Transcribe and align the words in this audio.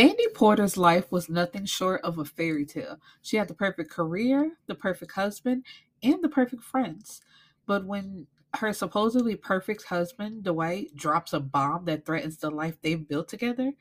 Thandie 0.00 0.32
Porter's 0.32 0.78
life 0.78 1.12
was 1.12 1.28
nothing 1.28 1.66
short 1.66 2.00
of 2.00 2.16
a 2.16 2.24
fairy 2.24 2.64
tale. 2.64 2.98
She 3.20 3.36
had 3.36 3.48
the 3.48 3.54
perfect 3.54 3.90
career, 3.90 4.52
the 4.66 4.74
perfect 4.74 5.12
husband, 5.12 5.66
and 6.02 6.24
the 6.24 6.28
perfect 6.30 6.64
friends. 6.64 7.20
But 7.66 7.84
when 7.84 8.26
her 8.54 8.72
supposedly 8.72 9.36
perfect 9.36 9.84
husband, 9.84 10.44
Dwight, 10.44 10.96
drops 10.96 11.34
a 11.34 11.40
bomb 11.40 11.84
that 11.84 12.06
threatens 12.06 12.38
the 12.38 12.50
life 12.50 12.78
they've 12.80 13.06
built 13.06 13.28
together, 13.28 13.72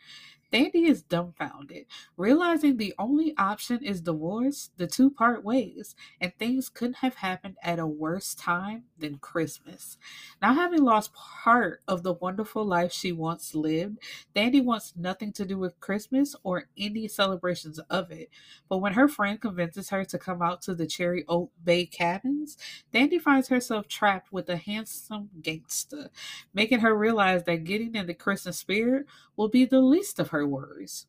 Thandie 0.52 0.88
is 0.88 1.04
dumbfounded, 1.04 1.86
realizing 2.18 2.78
the 2.78 2.94
only 2.98 3.36
option 3.38 3.84
is 3.84 4.02
divorce. 4.02 4.72
The 4.78 4.88
two 4.88 5.12
part 5.12 5.44
ways, 5.44 5.96
and 6.20 6.34
things 6.38 6.70
couldn't 6.70 6.98
have 6.98 7.16
happened 7.16 7.58
at 7.62 7.80
a 7.80 7.86
worse 7.86 8.34
time 8.34 8.86
than 8.98 9.18
Christmas. 9.20 9.98
Now, 10.42 10.54
having 10.54 10.84
lost 10.84 11.14
part 11.14 11.82
of 11.88 12.04
the 12.04 12.14
wonderful 12.14 12.66
life 12.66 12.92
she 12.92 13.12
once 13.12 13.54
lived, 13.54 14.00
Thandie 14.36 14.64
wants 14.64 14.94
nothing 14.96 15.32
to 15.34 15.46
do 15.46 15.58
with 15.58 15.80
Christmas 15.80 16.36
or 16.44 16.68
any 16.78 17.08
celebrations 17.08 17.80
of 17.90 18.12
it. 18.12 18.30
But 18.68 18.78
when 18.78 18.94
her 18.94 19.08
friend 19.08 19.40
convinces 19.40 19.90
her 19.90 20.04
to 20.06 20.18
come 20.18 20.42
out 20.42 20.62
to 20.64 20.74
the 20.74 20.88
Cherry 20.88 21.26
Oak 21.28 21.52
Bay 21.64 21.86
cabins, 21.86 22.58
Thandie 22.94 23.22
finds 23.22 23.50
herself 23.50 23.88
trapped 23.88 24.32
with 24.32 24.50
a 24.50 24.58
handsome 24.58 25.30
gangster, 25.42 26.10
making 26.54 26.80
her 26.80 26.96
realize 26.96 27.44
that 27.44 27.64
getting 27.66 27.96
in 27.96 28.08
the 28.08 28.14
Christmas 28.14 28.58
spirit 28.58 29.06
will 29.36 29.50
be 29.50 29.66
the 29.66 29.80
least 29.80 30.20
of 30.20 30.30
her 30.30 30.39
worries. 30.46 31.08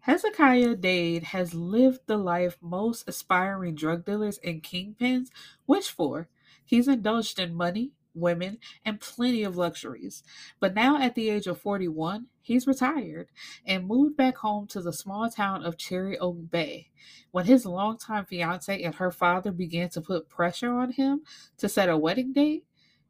Hezekiah 0.00 0.76
Dade 0.76 1.24
has 1.24 1.52
lived 1.52 2.00
the 2.06 2.16
life 2.16 2.56
most 2.62 3.06
aspiring 3.06 3.74
drug 3.74 4.06
dealers 4.06 4.38
and 4.42 4.62
kingpins 4.62 5.28
wish 5.66 5.88
for. 5.88 6.28
He's 6.64 6.88
indulged 6.88 7.38
in 7.38 7.54
money, 7.54 7.92
women, 8.14 8.58
and 8.84 8.98
plenty 8.98 9.42
of 9.42 9.58
luxuries. 9.58 10.22
But 10.58 10.74
now, 10.74 11.00
at 11.00 11.14
the 11.14 11.28
age 11.28 11.46
of 11.46 11.60
41, 11.60 12.26
he's 12.40 12.66
retired 12.66 13.28
and 13.66 13.86
moved 13.86 14.16
back 14.16 14.38
home 14.38 14.66
to 14.68 14.80
the 14.80 14.92
small 14.92 15.28
town 15.28 15.64
of 15.64 15.76
Cherry 15.76 16.18
Oak 16.18 16.50
Bay. 16.50 16.88
When 17.30 17.44
his 17.44 17.66
longtime 17.66 18.24
fiancee 18.24 18.82
and 18.82 18.94
her 18.94 19.10
father 19.10 19.52
began 19.52 19.90
to 19.90 20.00
put 20.00 20.28
pressure 20.28 20.72
on 20.72 20.92
him 20.92 21.22
to 21.58 21.68
set 21.68 21.90
a 21.90 21.96
wedding 21.96 22.32
date, 22.32 22.64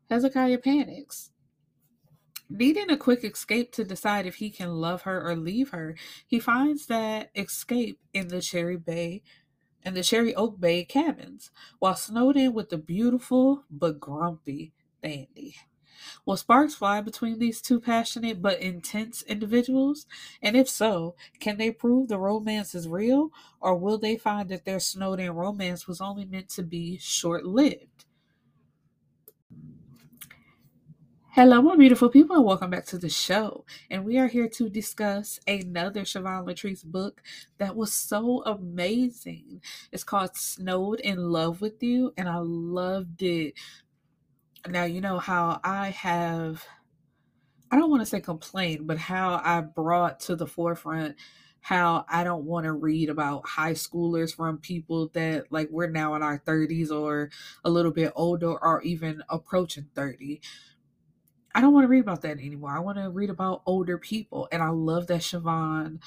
Hezekiah 0.09 0.59
panics. 0.59 1.31
Needing 2.53 2.91
a 2.91 2.97
quick 2.97 3.23
escape 3.23 3.70
to 3.75 3.84
decide 3.84 4.27
if 4.27 4.37
he 4.37 4.51
can 4.51 4.73
love 4.73 5.03
her 5.03 5.25
or 5.25 5.37
leave 5.37 5.70
her, 5.70 5.97
he 6.27 6.41
finds 6.41 6.87
that 6.87 7.31
escape 7.37 8.01
in 8.12 8.27
the 8.27 8.41
Cherry 8.41 8.77
Bay 8.77 9.23
and 9.84 9.97
the 9.97 10.03
Cherry 10.03 10.34
Oak 10.34 10.61
Bay 10.61 10.84
cabins, 10.84 11.53
while 11.78 11.95
snowed 11.95 12.37
in 12.37 12.53
with 12.53 12.71
the 12.71 12.77
beautiful 12.77 13.65
but 13.71 14.01
grumpy 14.01 14.73
Thandie. 15.03 15.55
Will 16.27 16.37
sparks 16.37 16.75
fly 16.75 17.01
between 17.01 17.39
these 17.39 17.62
two 17.62 17.78
passionate 17.81 18.43
but 18.43 18.61
intense 18.61 19.23
individuals? 19.23 20.06
And 20.43 20.56
if 20.56 20.69
so, 20.69 21.15
can 21.39 21.56
they 21.56 21.71
prove 21.71 22.09
the 22.09 22.19
romance 22.19 22.75
is 22.75 22.89
real, 22.89 23.31
or 23.61 23.77
will 23.77 23.98
they 23.98 24.17
find 24.17 24.48
that 24.48 24.65
their 24.65 24.81
snowed 24.81 25.21
in 25.21 25.31
romance 25.31 25.87
was 25.87 26.01
only 26.01 26.25
meant 26.25 26.48
to 26.51 26.65
be 26.65 26.98
short 26.98 27.45
lived? 27.45 28.00
Hello, 31.33 31.62
my 31.62 31.77
beautiful 31.77 32.09
people, 32.09 32.34
and 32.34 32.45
welcome 32.45 32.70
back 32.70 32.86
to 32.86 32.98
the 32.98 33.09
show. 33.09 33.64
And 33.89 34.05
we 34.05 34.19
are 34.19 34.27
here 34.27 34.48
to 34.48 34.69
discuss 34.69 35.39
another 35.47 36.00
Shvonne 36.00 36.45
Latrice 36.45 36.84
book 36.84 37.22
that 37.59 37.77
was 37.77 37.92
so 37.92 38.42
amazing. 38.42 39.62
It's 39.92 40.03
called 40.03 40.34
Snowed 40.34 40.98
in 40.98 41.31
Love 41.31 41.61
with 41.61 41.84
You, 41.84 42.12
and 42.17 42.28
I 42.28 42.39
loved 42.39 43.22
it. 43.22 43.55
Now, 44.69 44.83
you 44.83 45.00
know 45.00 45.20
how 45.20 45.61
I 45.62 45.91
have, 45.91 46.64
I 47.70 47.77
don't 47.77 47.91
want 47.91 48.03
to 48.03 48.06
say 48.06 48.19
complain, 48.20 48.84
but 48.84 48.98
how 48.98 49.41
I 49.44 49.61
brought 49.61 50.19
to 50.20 50.34
the 50.34 50.48
forefront 50.48 51.15
how 51.62 52.06
I 52.09 52.25
don't 52.25 52.44
want 52.44 52.65
to 52.65 52.72
read 52.72 53.11
about 53.11 53.47
high 53.47 53.75
schoolers 53.75 54.34
from 54.34 54.56
people 54.59 55.09
that 55.12 55.44
like 55.50 55.69
we're 55.70 55.91
now 55.91 56.15
in 56.15 56.22
our 56.22 56.39
30s 56.39 56.91
or 56.91 57.31
a 57.65 57.71
little 57.71 57.93
bit 57.93 58.12
older 58.16 58.53
or 58.53 58.81
even 58.82 59.22
approaching 59.28 59.87
30 59.94 60.41
I 61.55 61.61
don't 61.61 61.72
want 61.75 61.84
to 61.84 61.88
read 61.88 62.00
about 62.00 62.22
that 62.22 62.38
anymore. 62.38 62.71
I 62.71 62.81
want 62.81 62.99
to 62.99 63.11
read 63.11 63.31
about 63.31 63.62
older 63.66 63.99
people. 63.99 64.49
And 64.53 64.62
I 64.62 64.69
love 64.69 65.09
that 65.09 65.21
Shvonne 65.21 66.00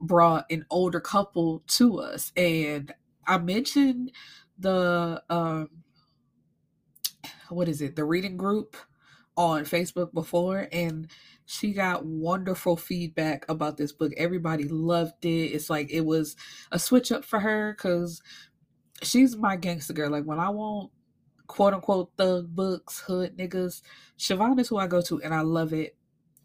brought 0.00 0.46
an 0.50 0.64
older 0.70 1.00
couple 1.00 1.62
to 1.66 2.00
us. 2.00 2.32
And 2.36 2.92
I 3.26 3.38
mentioned 3.38 4.12
the 4.58 5.22
um 5.28 5.70
what 7.48 7.68
is 7.68 7.80
it, 7.80 7.96
the 7.96 8.04
reading 8.04 8.36
group 8.36 8.76
on 9.36 9.64
Facebook 9.64 10.12
before 10.12 10.68
and 10.72 11.08
she 11.46 11.72
got 11.72 12.04
wonderful 12.04 12.76
feedback 12.76 13.46
about 13.48 13.78
this 13.78 13.92
book. 13.92 14.12
Everybody 14.18 14.64
loved 14.68 15.24
it. 15.24 15.52
It's 15.52 15.70
like 15.70 15.90
it 15.90 16.02
was 16.02 16.36
a 16.72 16.78
switch 16.78 17.10
up 17.10 17.24
for 17.24 17.40
her 17.40 17.72
because 17.72 18.20
she's 19.02 19.36
my 19.36 19.56
gangster 19.56 19.94
girl. 19.94 20.10
Like 20.10 20.24
when 20.24 20.40
I 20.40 20.50
want 20.50 20.90
quote 21.48 21.74
unquote 21.74 22.12
thug 22.16 22.54
books, 22.54 23.00
hood 23.00 23.36
niggas. 23.36 23.82
Shvonne 24.18 24.60
is 24.60 24.68
who 24.68 24.78
I 24.78 24.86
go 24.86 25.02
to, 25.02 25.20
and 25.22 25.34
I 25.34 25.40
love 25.40 25.72
it 25.72 25.96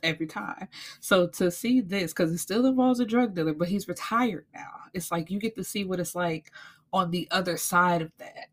every 0.02 0.26
time. 0.26 0.68
So 1.00 1.28
to 1.28 1.52
see 1.52 1.82
this, 1.82 2.12
because 2.12 2.32
it 2.32 2.40
still 2.40 2.66
involves 2.66 3.00
a 3.00 3.06
drug 3.06 3.36
dealer, 3.36 3.54
but 3.54 3.68
he's 3.68 3.88
retired 3.88 4.46
now. 4.54 4.72
It's 4.94 5.12
like 5.12 5.30
you 5.30 5.40
get 5.40 5.56
to 5.56 5.64
see 5.64 5.86
what 5.86 6.00
it's 6.00 6.16
like 6.16 6.52
on 6.92 7.12
the 7.12 7.28
other 7.30 7.58
side 7.58 8.02
of 8.02 8.12
that. 8.18 8.48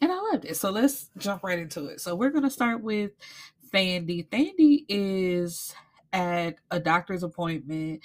And 0.00 0.12
I 0.12 0.20
loved 0.32 0.44
it. 0.44 0.56
So 0.56 0.70
let's 0.70 1.10
jump 1.18 1.42
right 1.42 1.58
into 1.58 1.86
it. 1.86 2.00
So 2.00 2.14
we're 2.14 2.30
gonna 2.30 2.50
start 2.50 2.82
with 2.82 3.12
Thandie. 3.72 4.28
Thandie 4.28 4.84
is 4.88 5.74
at 6.12 6.56
a 6.70 6.78
doctor's 6.78 7.22
appointment, 7.22 8.00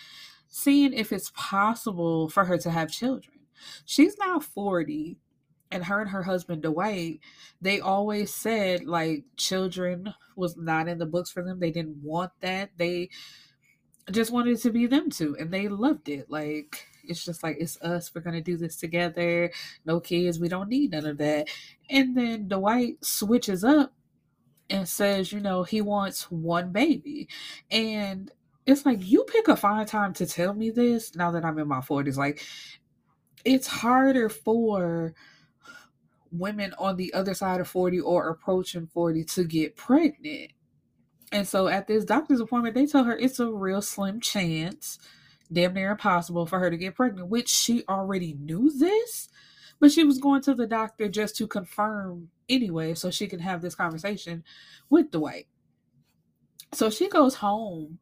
seeing 0.47 0.93
if 0.93 1.11
it's 1.11 1.31
possible 1.35 2.29
for 2.29 2.45
her 2.45 2.57
to 2.59 2.71
have 2.71 2.89
children. 2.89 3.39
She's 3.85 4.17
now 4.17 4.39
40 4.39 5.17
and 5.71 5.83
her 5.85 6.01
and 6.01 6.09
her 6.09 6.23
husband 6.23 6.63
Dwight, 6.63 7.19
they 7.61 7.79
always 7.79 8.33
said 8.33 8.85
like 8.85 9.23
children 9.35 10.13
was 10.35 10.55
not 10.55 10.87
in 10.87 10.97
the 10.97 11.05
books 11.05 11.29
for 11.29 11.43
them. 11.43 11.59
They 11.59 11.71
didn't 11.71 11.97
want 12.03 12.31
that. 12.41 12.71
They 12.77 13.09
just 14.11 14.31
wanted 14.31 14.59
to 14.61 14.71
be 14.71 14.87
them 14.87 15.09
two, 15.09 15.35
and 15.39 15.51
they 15.51 15.67
loved 15.67 16.09
it. 16.09 16.29
Like 16.29 16.85
it's 17.03 17.23
just 17.23 17.43
like 17.43 17.57
it's 17.59 17.81
us. 17.81 18.13
We're 18.13 18.21
gonna 18.21 18.41
do 18.41 18.57
this 18.57 18.77
together. 18.77 19.51
No 19.85 19.99
kids. 19.99 20.39
We 20.39 20.49
don't 20.49 20.69
need 20.69 20.91
none 20.91 21.05
of 21.05 21.17
that. 21.17 21.47
And 21.89 22.15
then 22.17 22.47
Dwight 22.47 23.03
switches 23.03 23.63
up 23.63 23.93
and 24.69 24.87
says, 24.87 25.31
you 25.31 25.39
know, 25.39 25.63
he 25.63 25.81
wants 25.81 26.31
one 26.31 26.71
baby, 26.71 27.27
and 27.71 28.31
it's 28.65 28.85
like 28.85 28.99
you 29.01 29.23
pick 29.25 29.47
a 29.47 29.55
fine 29.55 29.85
time 29.85 30.13
to 30.13 30.25
tell 30.25 30.53
me 30.53 30.69
this. 30.69 31.15
Now 31.15 31.31
that 31.31 31.45
I'm 31.45 31.59
in 31.59 31.67
my 31.67 31.81
forties, 31.81 32.17
like 32.17 32.43
it's 33.45 33.67
harder 33.67 34.29
for 34.29 35.13
women 36.31 36.73
on 36.77 36.97
the 36.97 37.13
other 37.13 37.33
side 37.33 37.61
of 37.61 37.67
40 37.67 37.99
or 37.99 38.29
approaching 38.29 38.87
40 38.87 39.23
to 39.25 39.43
get 39.43 39.75
pregnant. 39.75 40.51
And 41.31 41.47
so 41.47 41.67
at 41.67 41.87
this 41.87 42.05
doctor's 42.05 42.39
appointment, 42.39 42.75
they 42.75 42.85
tell 42.85 43.03
her 43.03 43.17
it's 43.17 43.39
a 43.39 43.51
real 43.51 43.81
slim 43.81 44.21
chance, 44.21 44.97
damn 45.51 45.73
near 45.73 45.91
impossible 45.91 46.45
for 46.45 46.59
her 46.59 46.69
to 46.69 46.77
get 46.77 46.95
pregnant, 46.95 47.27
which 47.27 47.49
she 47.49 47.83
already 47.89 48.33
knew 48.33 48.71
this, 48.71 49.29
but 49.79 49.91
she 49.91 50.03
was 50.03 50.19
going 50.19 50.41
to 50.43 50.55
the 50.55 50.67
doctor 50.67 51.09
just 51.09 51.35
to 51.37 51.47
confirm 51.47 52.29
anyway 52.49 52.93
so 52.93 53.11
she 53.11 53.27
can 53.27 53.39
have 53.39 53.61
this 53.61 53.75
conversation 53.75 54.43
with 54.89 55.11
Dwight. 55.11 55.47
So 56.73 56.89
she 56.89 57.09
goes 57.09 57.35
home 57.35 57.99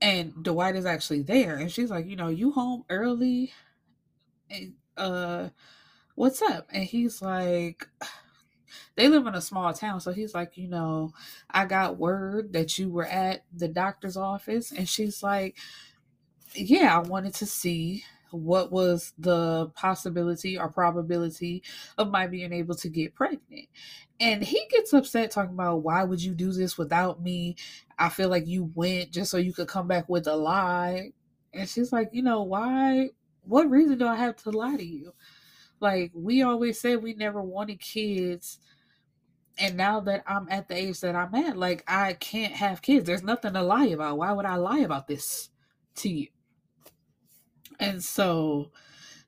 and 0.00 0.32
Dwight 0.42 0.76
is 0.76 0.86
actually 0.86 1.22
there 1.22 1.56
and 1.56 1.70
she's 1.70 1.90
like, 1.90 2.06
you 2.06 2.16
know, 2.16 2.28
you 2.28 2.52
home 2.52 2.84
early 2.88 3.52
and 4.50 4.74
uh 4.96 5.48
what's 6.18 6.42
up? 6.42 6.66
And 6.72 6.82
he's 6.82 7.22
like, 7.22 7.88
they 8.96 9.08
live 9.08 9.26
in 9.26 9.36
a 9.36 9.40
small 9.40 9.72
town. 9.72 10.00
So 10.00 10.12
he's 10.12 10.34
like, 10.34 10.56
you 10.56 10.68
know, 10.68 11.12
I 11.48 11.64
got 11.64 11.96
word 11.96 12.52
that 12.54 12.76
you 12.76 12.90
were 12.90 13.06
at 13.06 13.44
the 13.54 13.68
doctor's 13.68 14.16
office. 14.16 14.72
And 14.72 14.88
she's 14.88 15.22
like, 15.22 15.56
yeah, 16.54 16.96
I 16.96 17.00
wanted 17.00 17.34
to 17.34 17.46
see 17.46 18.04
what 18.30 18.72
was 18.72 19.14
the 19.16 19.68
possibility 19.74 20.58
or 20.58 20.68
probability 20.68 21.62
of 21.96 22.10
my 22.10 22.26
being 22.26 22.52
able 22.52 22.74
to 22.74 22.88
get 22.88 23.14
pregnant. 23.14 23.68
And 24.20 24.42
he 24.42 24.66
gets 24.70 24.92
upset 24.92 25.30
talking 25.30 25.54
about 25.54 25.82
why 25.82 26.02
would 26.02 26.22
you 26.22 26.34
do 26.34 26.52
this 26.52 26.76
without 26.76 27.22
me? 27.22 27.54
I 27.96 28.08
feel 28.08 28.28
like 28.28 28.46
you 28.48 28.72
went 28.74 29.12
just 29.12 29.30
so 29.30 29.36
you 29.36 29.52
could 29.52 29.68
come 29.68 29.86
back 29.86 30.08
with 30.08 30.26
a 30.26 30.34
lie. 30.34 31.12
And 31.54 31.68
she's 31.68 31.92
like, 31.92 32.10
you 32.12 32.22
know, 32.22 32.42
why? 32.42 33.10
What 33.44 33.70
reason 33.70 33.98
do 33.98 34.06
I 34.06 34.16
have 34.16 34.36
to 34.42 34.50
lie 34.50 34.76
to 34.76 34.84
you? 34.84 35.12
Like 35.80 36.10
we 36.14 36.42
always 36.42 36.80
said 36.80 37.02
we 37.02 37.14
never 37.14 37.42
wanted 37.42 37.80
kids. 37.80 38.58
And 39.58 39.76
now 39.76 40.00
that 40.00 40.22
I'm 40.26 40.48
at 40.50 40.68
the 40.68 40.76
age 40.76 41.00
that 41.00 41.16
I'm 41.16 41.34
at, 41.34 41.56
like 41.56 41.82
I 41.88 42.12
can't 42.14 42.52
have 42.54 42.82
kids. 42.82 43.06
There's 43.06 43.22
nothing 43.22 43.54
to 43.54 43.62
lie 43.62 43.86
about. 43.86 44.18
Why 44.18 44.32
would 44.32 44.46
I 44.46 44.56
lie 44.56 44.78
about 44.80 45.08
this 45.08 45.50
to 45.96 46.08
you? 46.08 46.28
And 47.80 48.02
so 48.02 48.70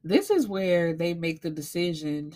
this 0.02 0.30
is 0.30 0.48
where 0.48 0.94
they 0.94 1.14
make 1.14 1.42
the 1.42 1.50
decision 1.50 2.34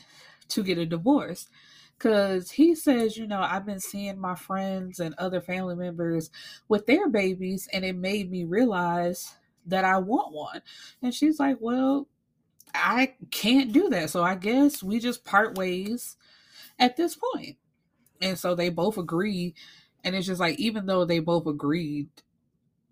to 0.49 0.63
get 0.63 0.79
a 0.79 0.87
divorce. 0.87 1.49
Because 1.97 2.51
he 2.51 2.75
says, 2.75 3.17
you 3.17 3.27
know, 3.27 3.41
I've 3.41 3.65
been 3.65 3.81
seeing 3.81 4.19
my 4.19 4.35
friends 4.35 4.99
and 4.99 5.15
other 5.17 5.41
family 5.41 5.77
members 5.77 6.31
with 6.69 6.87
their 6.87 7.09
babies, 7.09 7.69
and 7.73 7.85
it 7.85 7.97
made 7.97 8.31
me 8.31 8.45
realize 8.45 9.35
that 9.67 9.85
I 9.85 9.99
want 9.99 10.33
one. 10.33 10.61
And 11.03 11.15
she's 11.15 11.39
like, 11.39 11.57
well, 11.61 12.09
I 12.75 13.15
can't 13.31 13.73
do 13.73 13.89
that. 13.91 14.11
So 14.11 14.23
I 14.23 14.35
guess 14.35 14.83
we 14.83 14.99
just 14.99 15.25
part 15.25 15.57
ways 15.57 16.17
at 16.79 16.97
this 16.97 17.17
point. 17.17 17.57
And 18.21 18.39
so 18.39 18.55
they 18.55 18.69
both 18.69 18.99
agree. 18.99 19.55
And 20.03 20.15
it's 20.15 20.27
just 20.27 20.41
like, 20.41 20.59
even 20.59 20.87
though 20.87 21.05
they 21.05 21.21
both 21.21 21.47
agreed, 21.47 22.09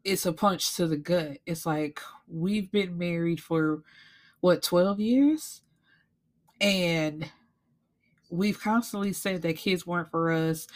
it's 0.04 0.26
a 0.26 0.32
punch 0.32 0.76
to 0.76 0.86
the 0.86 0.96
gut. 0.96 1.38
It's 1.46 1.66
like, 1.66 2.00
we've 2.28 2.70
been 2.70 2.96
married 2.96 3.40
for 3.40 3.82
what, 4.40 4.62
12 4.62 5.00
years? 5.00 5.62
And 6.60 7.30
we've 8.30 8.60
constantly 8.60 9.12
said 9.12 9.42
that 9.42 9.56
kids 9.56 9.86
weren't 9.86 10.10
for 10.10 10.30
us. 10.32 10.66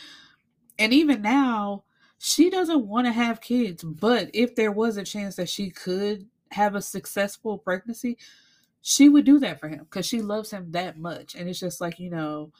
And 0.78 0.92
even 0.92 1.22
now, 1.22 1.84
she 2.18 2.50
doesn't 2.50 2.86
want 2.86 3.06
to 3.06 3.12
have 3.12 3.40
kids. 3.40 3.82
But 3.82 4.30
if 4.34 4.54
there 4.54 4.72
was 4.72 4.96
a 4.96 5.04
chance 5.04 5.36
that 5.36 5.48
she 5.48 5.70
could 5.70 6.26
have 6.52 6.74
a 6.74 6.82
successful 6.82 7.58
pregnancy, 7.58 8.18
she 8.88 9.08
would 9.08 9.24
do 9.24 9.40
that 9.40 9.58
for 9.58 9.68
him 9.68 9.80
because 9.80 10.06
she 10.06 10.22
loves 10.22 10.52
him 10.52 10.70
that 10.70 10.96
much. 10.96 11.34
And 11.34 11.48
it's 11.48 11.58
just 11.58 11.80
like, 11.80 11.98
you 11.98 12.08
know, 12.08 12.52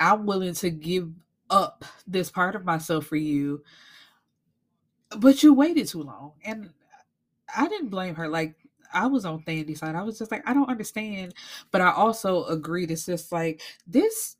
I'm 0.00 0.24
willing 0.24 0.54
to 0.54 0.70
give 0.70 1.10
up 1.50 1.84
this 2.06 2.30
part 2.30 2.56
of 2.56 2.64
myself 2.64 3.08
for 3.08 3.16
you, 3.16 3.62
but 5.18 5.42
you 5.42 5.52
waited 5.52 5.86
too 5.86 6.02
long. 6.02 6.32
And 6.46 6.70
I 7.54 7.68
didn't 7.68 7.90
blame 7.90 8.14
her. 8.14 8.26
Like, 8.26 8.54
I 8.90 9.06
was 9.06 9.26
on 9.26 9.42
Thandie's 9.42 9.80
side. 9.80 9.96
I 9.96 10.02
was 10.02 10.18
just 10.18 10.30
like, 10.32 10.48
I 10.48 10.54
don't 10.54 10.70
understand. 10.70 11.34
But 11.70 11.82
I 11.82 11.92
also 11.92 12.46
agreed. 12.46 12.90
It's 12.90 13.04
just 13.04 13.30
like, 13.32 13.60
this 13.86 14.36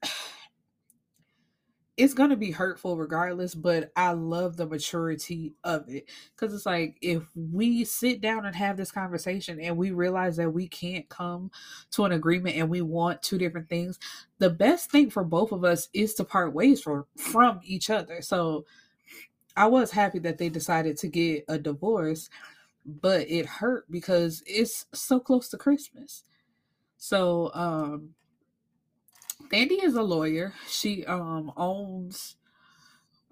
it's 1.96 2.14
going 2.14 2.30
to 2.30 2.36
be 2.36 2.50
hurtful 2.50 2.96
regardless, 2.96 3.54
but 3.54 3.92
I 3.96 4.12
love 4.12 4.56
the 4.56 4.66
maturity 4.66 5.52
of 5.62 5.88
it. 5.88 6.08
Because 6.34 6.54
it's 6.54 6.64
like, 6.64 6.96
if 7.02 7.22
we 7.34 7.84
sit 7.84 8.22
down 8.22 8.46
and 8.46 8.56
have 8.56 8.78
this 8.78 8.90
conversation 8.90 9.60
and 9.60 9.76
we 9.76 9.90
realize 9.90 10.36
that 10.36 10.50
we 10.50 10.68
can't 10.68 11.06
come 11.10 11.50
to 11.90 12.04
an 12.04 12.12
agreement 12.12 12.56
and 12.56 12.70
we 12.70 12.80
want 12.80 13.22
two 13.22 13.36
different 13.36 13.68
things, 13.68 13.98
the 14.38 14.48
best 14.48 14.90
thing 14.90 15.10
for 15.10 15.22
both 15.22 15.52
of 15.52 15.64
us 15.64 15.88
is 15.92 16.14
to 16.14 16.24
part 16.24 16.54
ways 16.54 16.80
for, 16.80 17.06
from 17.16 17.60
each 17.62 17.90
other. 17.90 18.22
So 18.22 18.64
I 19.54 19.66
was 19.66 19.90
happy 19.90 20.18
that 20.20 20.38
they 20.38 20.48
decided 20.48 20.96
to 20.98 21.08
get 21.08 21.44
a 21.48 21.58
divorce, 21.58 22.30
but 22.86 23.30
it 23.30 23.44
hurt 23.44 23.90
because 23.90 24.42
it's 24.46 24.86
so 24.94 25.20
close 25.20 25.50
to 25.50 25.58
Christmas. 25.58 26.24
So, 26.96 27.50
um, 27.52 28.14
Thandie 29.52 29.84
is 29.84 29.94
a 29.94 30.02
lawyer. 30.02 30.54
She 30.68 31.04
um 31.06 31.52
owns 31.56 32.36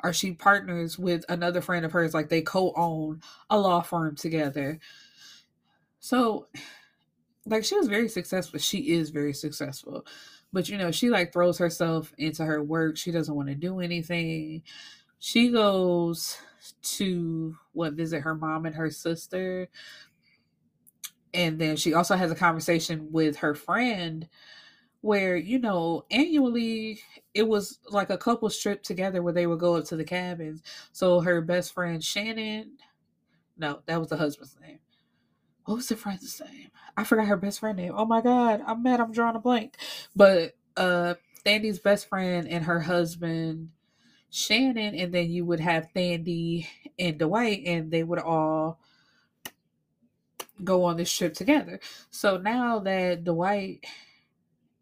or 0.03 0.13
she 0.13 0.33
partners 0.33 0.99
with 0.99 1.25
another 1.29 1.61
friend 1.61 1.85
of 1.85 1.93
hers, 1.93 2.15
like 2.15 2.29
they 2.29 2.43
co-own 2.43 3.21
a 3.51 3.59
law 3.59 3.83
firm 3.83 4.17
together. 4.17 4.81
So 6.01 6.47
like 7.47 7.65
she 7.65 7.77
was 7.77 7.89
very 7.89 8.09
successful. 8.09 8.59
She 8.59 8.93
is 8.93 9.11
very 9.11 9.33
successful. 9.35 10.07
But 10.53 10.69
you 10.69 10.79
know, 10.79 10.91
she 10.91 11.11
like 11.11 11.33
throws 11.33 11.59
herself 11.59 12.13
into 12.19 12.45
her 12.45 12.63
work. 12.63 12.97
She 12.97 13.13
doesn't 13.13 13.35
want 13.35 13.49
to 13.49 13.55
do 13.55 13.81
anything. 13.81 14.63
She 15.19 15.51
goes 15.51 16.39
to 16.83 17.57
what 17.73 17.95
visit 17.95 18.23
her 18.23 18.35
mom 18.35 18.67
and 18.67 18.75
her 18.75 18.91
sister. 18.91 19.69
And 21.33 21.59
then 21.59 21.77
she 21.77 21.95
also 21.95 22.17
has 22.17 22.31
a 22.31 22.37
conversation 22.37 23.13
with 23.13 23.37
her 23.37 23.55
friend 23.55 24.29
where 25.03 25.37
you 25.37 25.59
know 25.59 26.05
annually 26.11 27.01
it 27.35 27.47
was 27.47 27.79
like 27.89 28.11
a 28.11 28.19
couple 28.19 28.51
trip 28.51 28.83
together 28.83 29.23
where 29.23 29.33
they 29.33 29.47
would 29.47 29.59
go 29.59 29.77
up 29.77 29.85
to 29.87 29.97
the 29.97 30.05
cabins. 30.05 30.63
So 30.93 31.21
her 31.21 31.41
best 31.41 31.73
friend 31.73 32.03
shannon 32.03 32.73
no 33.57 33.81
that 33.87 33.99
was 33.99 34.09
the 34.09 34.17
husband's 34.17 34.57
name. 34.61 34.79
What 35.65 35.77
was 35.77 35.89
the 35.89 35.97
friend's 35.97 36.41
name? 36.41 36.71
I 36.97 37.05
forgot 37.05 37.27
her 37.27 37.37
best 37.37 37.61
friend 37.61 37.77
name. 37.77 37.93
Oh 37.95 38.05
my 38.05 38.21
god 38.21 38.63
i'm 38.67 38.83
mad 38.83 39.01
i'm 39.01 39.13
drawing 39.13 39.37
a 39.37 39.41
blank. 39.41 39.77
But 40.15 40.55
uh 40.77 41.15
thandie's 41.45 41.79
best 41.79 42.09
friend 42.09 42.47
and 42.47 42.65
her 42.65 42.81
husband 42.81 43.71
shannon 44.31 44.95
and 44.95 45.13
then 45.13 45.31
you 45.31 45.45
would 45.45 45.61
have 45.61 45.89
thandie 45.95 46.67
and 46.99 47.19
dwight 47.19 47.63
and 47.67 47.91
they 47.91 48.05
would 48.05 48.19
all 48.19 48.79
go 50.63 50.85
on 50.85 50.97
this 50.97 51.11
trip 51.11 51.35
together. 51.35 51.81
So 52.11 52.37
now 52.37 52.79
that 52.81 53.25
dwight 53.25 53.85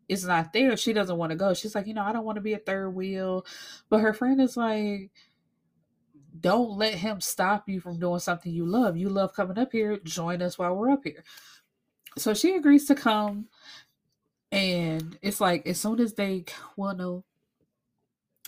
is 0.08 0.24
not 0.24 0.52
there, 0.52 0.76
she 0.76 0.92
doesn't 0.92 1.16
want 1.16 1.30
to 1.30 1.36
go. 1.36 1.54
She's 1.54 1.74
like, 1.74 1.86
you 1.86 1.94
know, 1.94 2.02
I 2.02 2.12
don't 2.12 2.24
want 2.24 2.36
to 2.36 2.42
be 2.42 2.54
a 2.54 2.58
third 2.58 2.90
wheel. 2.90 3.44
But 3.88 4.00
her 4.00 4.12
friend 4.12 4.40
is 4.40 4.56
like, 4.56 5.10
don't 6.40 6.78
let 6.78 6.94
him 6.94 7.20
stop 7.20 7.68
you 7.68 7.80
from 7.80 7.98
doing 7.98 8.20
something 8.20 8.52
you 8.52 8.64
love. 8.64 8.96
You 8.96 9.08
love 9.08 9.34
coming 9.34 9.58
up 9.58 9.72
here. 9.72 9.98
Join 10.04 10.40
us 10.42 10.58
while 10.58 10.74
we're 10.74 10.90
up 10.90 11.04
here. 11.04 11.24
So 12.16 12.34
she 12.34 12.54
agrees 12.54 12.86
to 12.86 12.94
come. 12.94 13.48
And 14.50 15.18
it's 15.20 15.40
like, 15.40 15.66
as 15.66 15.78
soon 15.78 16.00
as 16.00 16.14
they, 16.14 16.44
well, 16.76 16.96
no, 16.96 17.24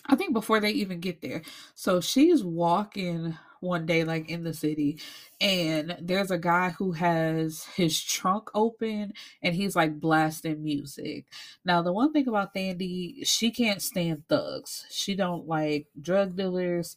I 0.06 0.16
think 0.16 0.32
before 0.32 0.60
they 0.60 0.70
even 0.70 1.00
get 1.00 1.20
there. 1.20 1.42
So 1.74 2.00
she's 2.00 2.42
walking 2.42 3.36
one 3.60 3.86
day, 3.86 4.04
like 4.04 4.28
in 4.28 4.42
the 4.42 4.54
city, 4.54 4.98
and 5.40 5.96
there's 6.00 6.30
a 6.30 6.38
guy 6.38 6.70
who 6.70 6.92
has 6.92 7.64
his 7.76 8.02
trunk 8.02 8.50
open 8.54 9.12
and 9.42 9.54
he's 9.54 9.76
like 9.76 10.00
blasting 10.00 10.62
music. 10.62 11.26
Now, 11.64 11.82
the 11.82 11.92
one 11.92 12.12
thing 12.12 12.28
about 12.28 12.54
Thandie, 12.54 13.26
she 13.26 13.50
can't 13.50 13.82
stand 13.82 14.24
thugs. 14.28 14.86
She 14.90 15.14
don't 15.14 15.46
like 15.46 15.86
drug 16.00 16.36
dealers. 16.36 16.96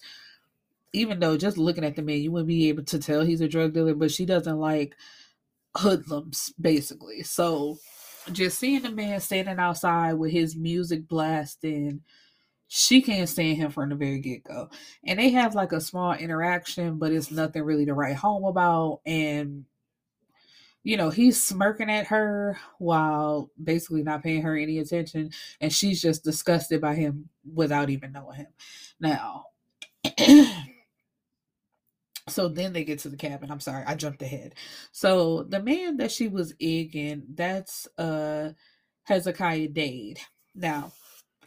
Even 0.93 1.19
though 1.19 1.37
just 1.37 1.57
looking 1.57 1.83
at 1.83 1.95
the 1.95 2.01
man, 2.01 2.21
you 2.21 2.31
wouldn't 2.31 2.47
be 2.47 2.69
able 2.69 2.83
to 2.83 2.99
tell 2.99 3.21
he's 3.23 3.41
a 3.41 3.47
drug 3.47 3.73
dealer, 3.73 3.95
but 3.95 4.11
she 4.11 4.25
doesn't 4.25 4.59
like 4.59 4.95
hoodlums, 5.75 6.53
basically. 6.61 7.23
So 7.23 7.77
just 8.31 8.59
seeing 8.59 8.83
the 8.83 8.91
man 8.91 9.19
standing 9.19 9.59
outside 9.59 10.13
with 10.13 10.31
his 10.31 10.55
music 10.55 11.07
blasting 11.07 12.01
she 12.75 13.03
can't 13.03 13.29
stand 13.29 13.57
him 13.57 13.69
from 13.69 13.89
the 13.89 13.95
very 13.95 14.17
get 14.17 14.43
go. 14.43 14.67
And 15.03 15.19
they 15.19 15.29
have 15.29 15.53
like 15.53 15.73
a 15.73 15.79
small 15.79 16.13
interaction, 16.13 16.97
but 16.97 17.11
it's 17.11 17.29
nothing 17.29 17.61
really 17.61 17.85
to 17.85 17.93
write 17.93 18.15
home 18.15 18.45
about. 18.45 19.01
And, 19.05 19.65
you 20.81 20.97
know, 20.97 21.11
he's 21.11 21.39
smirking 21.39 21.91
at 21.91 22.07
her 22.07 22.57
while 22.79 23.51
basically 23.63 24.01
not 24.01 24.23
paying 24.23 24.41
her 24.41 24.57
any 24.57 24.79
attention. 24.79 25.29
And 25.61 25.71
she's 25.71 26.01
just 26.01 26.23
disgusted 26.23 26.81
by 26.81 26.95
him 26.95 27.29
without 27.45 27.91
even 27.91 28.11
knowing 28.11 28.37
him. 28.37 28.53
Now, 28.99 29.45
so 32.27 32.47
then 32.47 32.73
they 32.73 32.83
get 32.85 32.97
to 32.99 33.09
the 33.09 33.17
cabin. 33.17 33.51
I'm 33.51 33.59
sorry, 33.59 33.83
I 33.85 33.93
jumped 33.93 34.23
ahead. 34.23 34.55
So 34.91 35.43
the 35.43 35.61
man 35.61 35.97
that 35.97 36.11
she 36.11 36.27
was 36.27 36.55
egging, 36.59 37.25
that's 37.35 37.87
uh 37.99 38.53
Hezekiah 39.03 39.67
Dade. 39.67 40.21
Now, 40.55 40.91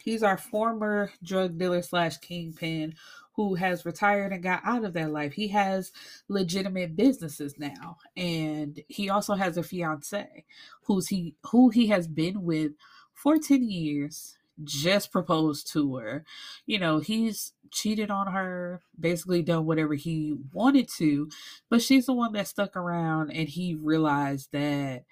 He's 0.07 0.23
our 0.23 0.37
former 0.37 1.11
drug 1.21 1.57
dealer 1.57 1.81
slash 1.81 2.15
kingpin 2.19 2.95
who 3.33 3.55
has 3.55 3.85
retired 3.85 4.31
and 4.31 4.41
got 4.41 4.61
out 4.63 4.85
of 4.85 4.93
that 4.93 5.11
life. 5.11 5.33
He 5.33 5.49
has 5.49 5.91
legitimate 6.29 6.95
businesses 6.95 7.59
now, 7.59 7.97
and 8.15 8.81
he 8.87 9.09
also 9.09 9.35
has 9.35 9.57
a 9.57 9.63
fiance 9.63 10.45
who's 10.83 11.09
he 11.09 11.35
who 11.47 11.67
he 11.71 11.87
has 11.87 12.07
been 12.07 12.43
with 12.43 12.71
for 13.13 13.37
ten 13.37 13.69
years. 13.69 14.37
Just 14.63 15.11
proposed 15.11 15.69
to 15.73 15.97
her. 15.97 16.23
You 16.65 16.79
know, 16.79 16.99
he's 16.99 17.51
cheated 17.69 18.09
on 18.09 18.27
her, 18.27 18.81
basically 18.97 19.41
done 19.41 19.65
whatever 19.65 19.93
he 19.93 20.37
wanted 20.53 20.87
to, 20.99 21.29
but 21.69 21.81
she's 21.81 22.05
the 22.05 22.13
one 22.13 22.31
that 22.31 22.47
stuck 22.47 22.77
around 22.77 23.31
and 23.31 23.49
he 23.49 23.75
realized 23.75 24.53
that 24.53 25.03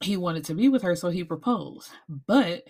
he 0.00 0.16
wanted 0.16 0.44
to 0.46 0.54
be 0.54 0.68
with 0.68 0.82
her, 0.82 0.96
so 0.96 1.10
he 1.10 1.22
proposed. 1.22 1.90
But 2.26 2.64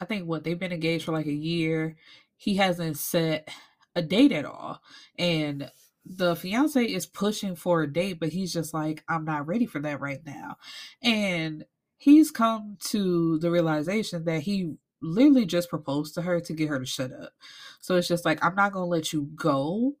I 0.00 0.04
think 0.04 0.26
what 0.26 0.44
they've 0.44 0.58
been 0.58 0.72
engaged 0.72 1.04
for 1.04 1.12
like 1.12 1.26
a 1.26 1.32
year. 1.32 1.96
He 2.36 2.56
hasn't 2.56 2.96
set 2.96 3.48
a 3.94 4.02
date 4.02 4.32
at 4.32 4.44
all. 4.44 4.80
And 5.18 5.70
the 6.04 6.36
fiance 6.36 6.82
is 6.82 7.06
pushing 7.06 7.56
for 7.56 7.82
a 7.82 7.92
date, 7.92 8.18
but 8.20 8.30
he's 8.30 8.52
just 8.52 8.72
like, 8.72 9.04
I'm 9.08 9.24
not 9.24 9.46
ready 9.46 9.66
for 9.66 9.80
that 9.80 10.00
right 10.00 10.20
now. 10.24 10.56
And 11.02 11.64
he's 11.96 12.30
come 12.30 12.76
to 12.84 13.38
the 13.40 13.50
realization 13.50 14.24
that 14.24 14.42
he 14.42 14.76
literally 15.02 15.46
just 15.46 15.68
proposed 15.68 16.14
to 16.14 16.22
her 16.22 16.40
to 16.40 16.52
get 16.52 16.68
her 16.68 16.78
to 16.78 16.86
shut 16.86 17.12
up. 17.12 17.32
So 17.80 17.96
it's 17.96 18.08
just 18.08 18.24
like, 18.24 18.42
I'm 18.44 18.54
not 18.54 18.72
going 18.72 18.84
to 18.84 18.90
let 18.90 19.12
you 19.12 19.28
go. 19.34 19.96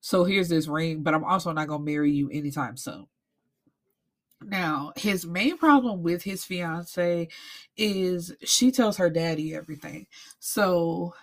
So 0.00 0.24
here's 0.24 0.48
this 0.48 0.68
ring, 0.68 1.02
but 1.02 1.14
I'm 1.14 1.24
also 1.24 1.52
not 1.52 1.68
going 1.68 1.84
to 1.84 1.90
marry 1.92 2.12
you 2.12 2.28
anytime 2.30 2.76
soon. 2.76 3.06
Now, 4.42 4.92
his 4.96 5.26
main 5.26 5.58
problem 5.58 6.02
with 6.02 6.22
his 6.22 6.44
fiance 6.44 7.28
is 7.76 8.34
she 8.44 8.70
tells 8.70 8.96
her 8.98 9.10
daddy 9.10 9.54
everything. 9.54 10.06
So 10.38 11.14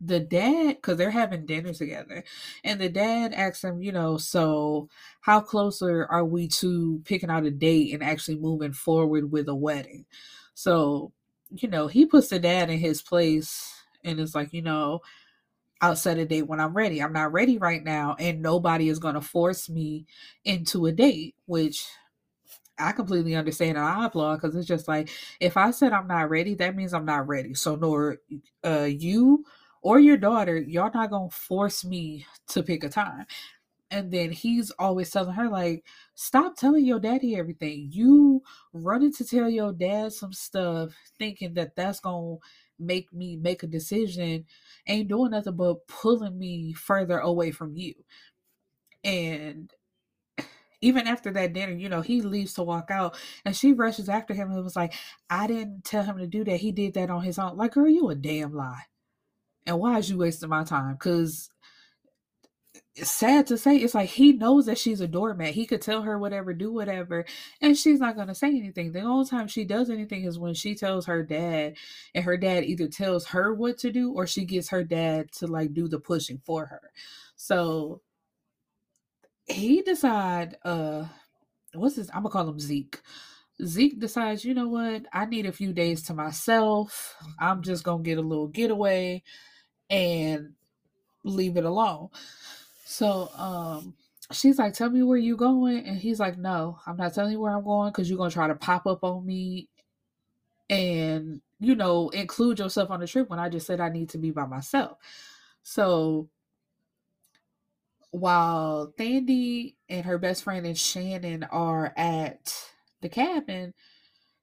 the 0.00 0.20
dad, 0.20 0.76
because 0.76 0.96
they're 0.98 1.10
having 1.10 1.46
dinner 1.46 1.72
together, 1.74 2.24
and 2.64 2.80
the 2.80 2.88
dad 2.88 3.32
asks 3.34 3.64
him, 3.64 3.82
you 3.82 3.92
know, 3.92 4.16
so 4.16 4.88
how 5.20 5.40
closer 5.40 6.06
are 6.06 6.24
we 6.24 6.48
to 6.48 7.02
picking 7.04 7.30
out 7.30 7.44
a 7.44 7.50
date 7.50 7.92
and 7.94 8.02
actually 8.02 8.38
moving 8.38 8.72
forward 8.72 9.30
with 9.30 9.48
a 9.48 9.54
wedding? 9.54 10.06
So 10.54 11.12
you 11.50 11.68
know, 11.68 11.86
he 11.86 12.06
puts 12.06 12.28
the 12.28 12.38
dad 12.38 12.70
in 12.70 12.78
his 12.78 13.02
place 13.02 13.72
and 14.04 14.20
it's 14.20 14.34
like, 14.34 14.52
you 14.52 14.62
know, 14.62 15.00
I'll 15.80 15.96
set 15.96 16.18
a 16.18 16.24
date 16.24 16.46
when 16.46 16.60
I'm 16.60 16.74
ready. 16.74 17.02
I'm 17.02 17.12
not 17.12 17.32
ready 17.32 17.58
right 17.58 17.84
now, 17.84 18.16
and 18.18 18.40
nobody 18.40 18.88
is 18.88 18.98
going 18.98 19.14
to 19.14 19.20
force 19.20 19.68
me 19.68 20.06
into 20.44 20.86
a 20.86 20.92
date, 20.92 21.34
which 21.44 21.86
I 22.78 22.92
completely 22.92 23.34
understand 23.34 23.78
and 23.78 23.86
I 23.86 24.06
applaud 24.06 24.36
because 24.36 24.54
it's 24.56 24.66
just 24.68 24.88
like 24.88 25.10
if 25.40 25.56
I 25.56 25.70
said 25.70 25.92
I'm 25.92 26.06
not 26.08 26.30
ready, 26.30 26.54
that 26.56 26.76
means 26.76 26.92
I'm 26.94 27.06
not 27.06 27.26
ready. 27.26 27.54
So 27.54 27.76
nor 27.76 28.18
uh 28.64 28.84
you 28.84 29.44
or 29.82 29.98
your 30.00 30.16
daughter, 30.16 30.58
y'all 30.58 30.90
not 30.92 31.10
gonna 31.10 31.30
force 31.30 31.84
me 31.84 32.26
to 32.48 32.62
pick 32.62 32.84
a 32.84 32.88
time. 32.88 33.26
And 33.90 34.10
then 34.10 34.32
he's 34.32 34.70
always 34.72 35.10
telling 35.10 35.34
her, 35.34 35.48
like, 35.48 35.84
stop 36.14 36.56
telling 36.56 36.84
your 36.84 36.98
daddy 37.00 37.36
everything. 37.36 37.88
You 37.92 38.42
running 38.72 39.12
to 39.14 39.24
tell 39.24 39.48
your 39.48 39.72
dad 39.72 40.12
some 40.12 40.32
stuff, 40.32 40.92
thinking 41.18 41.54
that 41.54 41.76
that's 41.76 42.00
gonna 42.00 42.36
make 42.78 43.12
me 43.12 43.36
make 43.36 43.62
a 43.62 43.66
decision, 43.68 44.44
ain't 44.88 45.08
doing 45.08 45.30
nothing 45.30 45.56
but 45.56 45.86
pulling 45.88 46.38
me 46.38 46.72
further 46.74 47.18
away 47.20 47.52
from 47.52 47.76
you. 47.76 47.94
And 49.04 49.72
even 50.80 51.06
after 51.06 51.32
that 51.32 51.52
dinner, 51.52 51.72
you 51.72 51.88
know, 51.88 52.00
he 52.00 52.22
leaves 52.22 52.54
to 52.54 52.62
walk 52.62 52.90
out 52.90 53.16
and 53.44 53.56
she 53.56 53.72
rushes 53.72 54.08
after 54.08 54.34
him 54.34 54.50
and 54.50 54.62
was 54.62 54.76
like, 54.76 54.94
I 55.30 55.46
didn't 55.46 55.84
tell 55.84 56.04
him 56.04 56.18
to 56.18 56.26
do 56.26 56.44
that. 56.44 56.58
He 56.58 56.72
did 56.72 56.94
that 56.94 57.10
on 57.10 57.22
his 57.22 57.38
own. 57.38 57.56
Like, 57.56 57.72
girl, 57.72 57.88
you 57.88 58.08
a 58.10 58.14
damn 58.14 58.54
lie. 58.54 58.82
And 59.66 59.80
why 59.80 59.98
is 59.98 60.10
you 60.10 60.18
wasting 60.18 60.48
my 60.48 60.64
time? 60.64 60.92
Because 60.94 61.50
sad 63.02 63.46
to 63.46 63.58
say, 63.58 63.76
it's 63.76 63.94
like 63.94 64.08
he 64.08 64.32
knows 64.32 64.66
that 64.66 64.78
she's 64.78 65.00
a 65.00 65.08
doormat. 65.08 65.54
He 65.54 65.66
could 65.66 65.82
tell 65.82 66.02
her 66.02 66.18
whatever, 66.18 66.54
do 66.54 66.72
whatever, 66.72 67.24
and 67.60 67.76
she's 67.76 68.00
not 68.00 68.16
going 68.16 68.28
to 68.28 68.34
say 68.34 68.48
anything. 68.48 68.92
The 68.92 69.00
only 69.00 69.28
time 69.28 69.48
she 69.48 69.64
does 69.64 69.90
anything 69.90 70.24
is 70.24 70.38
when 70.38 70.54
she 70.54 70.74
tells 70.74 71.06
her 71.06 71.22
dad, 71.22 71.76
and 72.14 72.24
her 72.24 72.36
dad 72.36 72.64
either 72.64 72.88
tells 72.88 73.26
her 73.26 73.52
what 73.52 73.78
to 73.78 73.90
do 73.90 74.12
or 74.12 74.26
she 74.26 74.44
gets 74.44 74.68
her 74.70 74.84
dad 74.84 75.32
to 75.32 75.46
like 75.46 75.74
do 75.74 75.88
the 75.88 75.98
pushing 75.98 76.38
for 76.44 76.66
her. 76.66 76.92
So 77.36 78.00
he 79.46 79.82
decide 79.82 80.56
uh 80.64 81.04
what's 81.74 81.96
his 81.96 82.10
i'm 82.10 82.22
gonna 82.22 82.30
call 82.30 82.48
him 82.48 82.60
zeke. 82.60 83.00
Zeke 83.64 83.98
decides 83.98 84.44
you 84.44 84.52
know 84.54 84.68
what? 84.68 85.06
I 85.12 85.24
need 85.26 85.46
a 85.46 85.52
few 85.52 85.72
days 85.72 86.02
to 86.04 86.14
myself. 86.14 87.16
I'm 87.40 87.62
just 87.62 87.84
gonna 87.84 88.02
get 88.02 88.18
a 88.18 88.22
little 88.22 88.48
getaway 88.48 89.22
and 89.88 90.52
leave 91.24 91.56
it 91.56 91.64
alone. 91.64 92.08
So 92.84 93.30
um 93.36 93.94
she's 94.32 94.58
like 94.58 94.74
tell 94.74 94.90
me 94.90 95.02
where 95.02 95.18
you 95.18 95.36
going 95.36 95.86
and 95.86 95.98
he's 95.98 96.18
like 96.18 96.36
no 96.36 96.78
i'm 96.84 96.96
not 96.96 97.14
telling 97.14 97.30
you 97.30 97.40
where 97.40 97.52
i'm 97.52 97.62
going 97.62 97.92
because 97.92 98.10
you're 98.10 98.18
gonna 98.18 98.28
try 98.28 98.48
to 98.48 98.56
pop 98.56 98.84
up 98.84 99.04
on 99.04 99.24
me 99.24 99.68
and 100.68 101.40
you 101.60 101.76
know 101.76 102.08
include 102.08 102.58
yourself 102.58 102.90
on 102.90 102.98
the 102.98 103.06
trip 103.06 103.30
when 103.30 103.38
i 103.38 103.48
just 103.48 103.68
said 103.68 103.80
i 103.80 103.88
need 103.88 104.08
to 104.10 104.18
be 104.18 104.30
by 104.32 104.44
myself. 104.46 104.98
So 105.62 106.28
while 108.16 108.94
Thandie 108.98 109.74
and 109.90 110.06
her 110.06 110.16
best 110.16 110.42
friend 110.42 110.64
and 110.64 110.78
Shannon 110.78 111.44
are 111.44 111.92
at 111.98 112.54
the 113.02 113.10
cabin, 113.10 113.74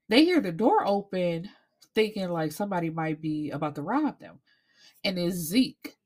they 0.08 0.24
hear 0.24 0.40
the 0.40 0.52
door 0.52 0.86
open, 0.86 1.50
thinking 1.92 2.28
like 2.28 2.52
somebody 2.52 2.88
might 2.88 3.20
be 3.20 3.50
about 3.50 3.74
to 3.74 3.82
rob 3.82 4.20
them. 4.20 4.38
And 5.02 5.18
it's 5.18 5.34
Zeke. 5.36 5.96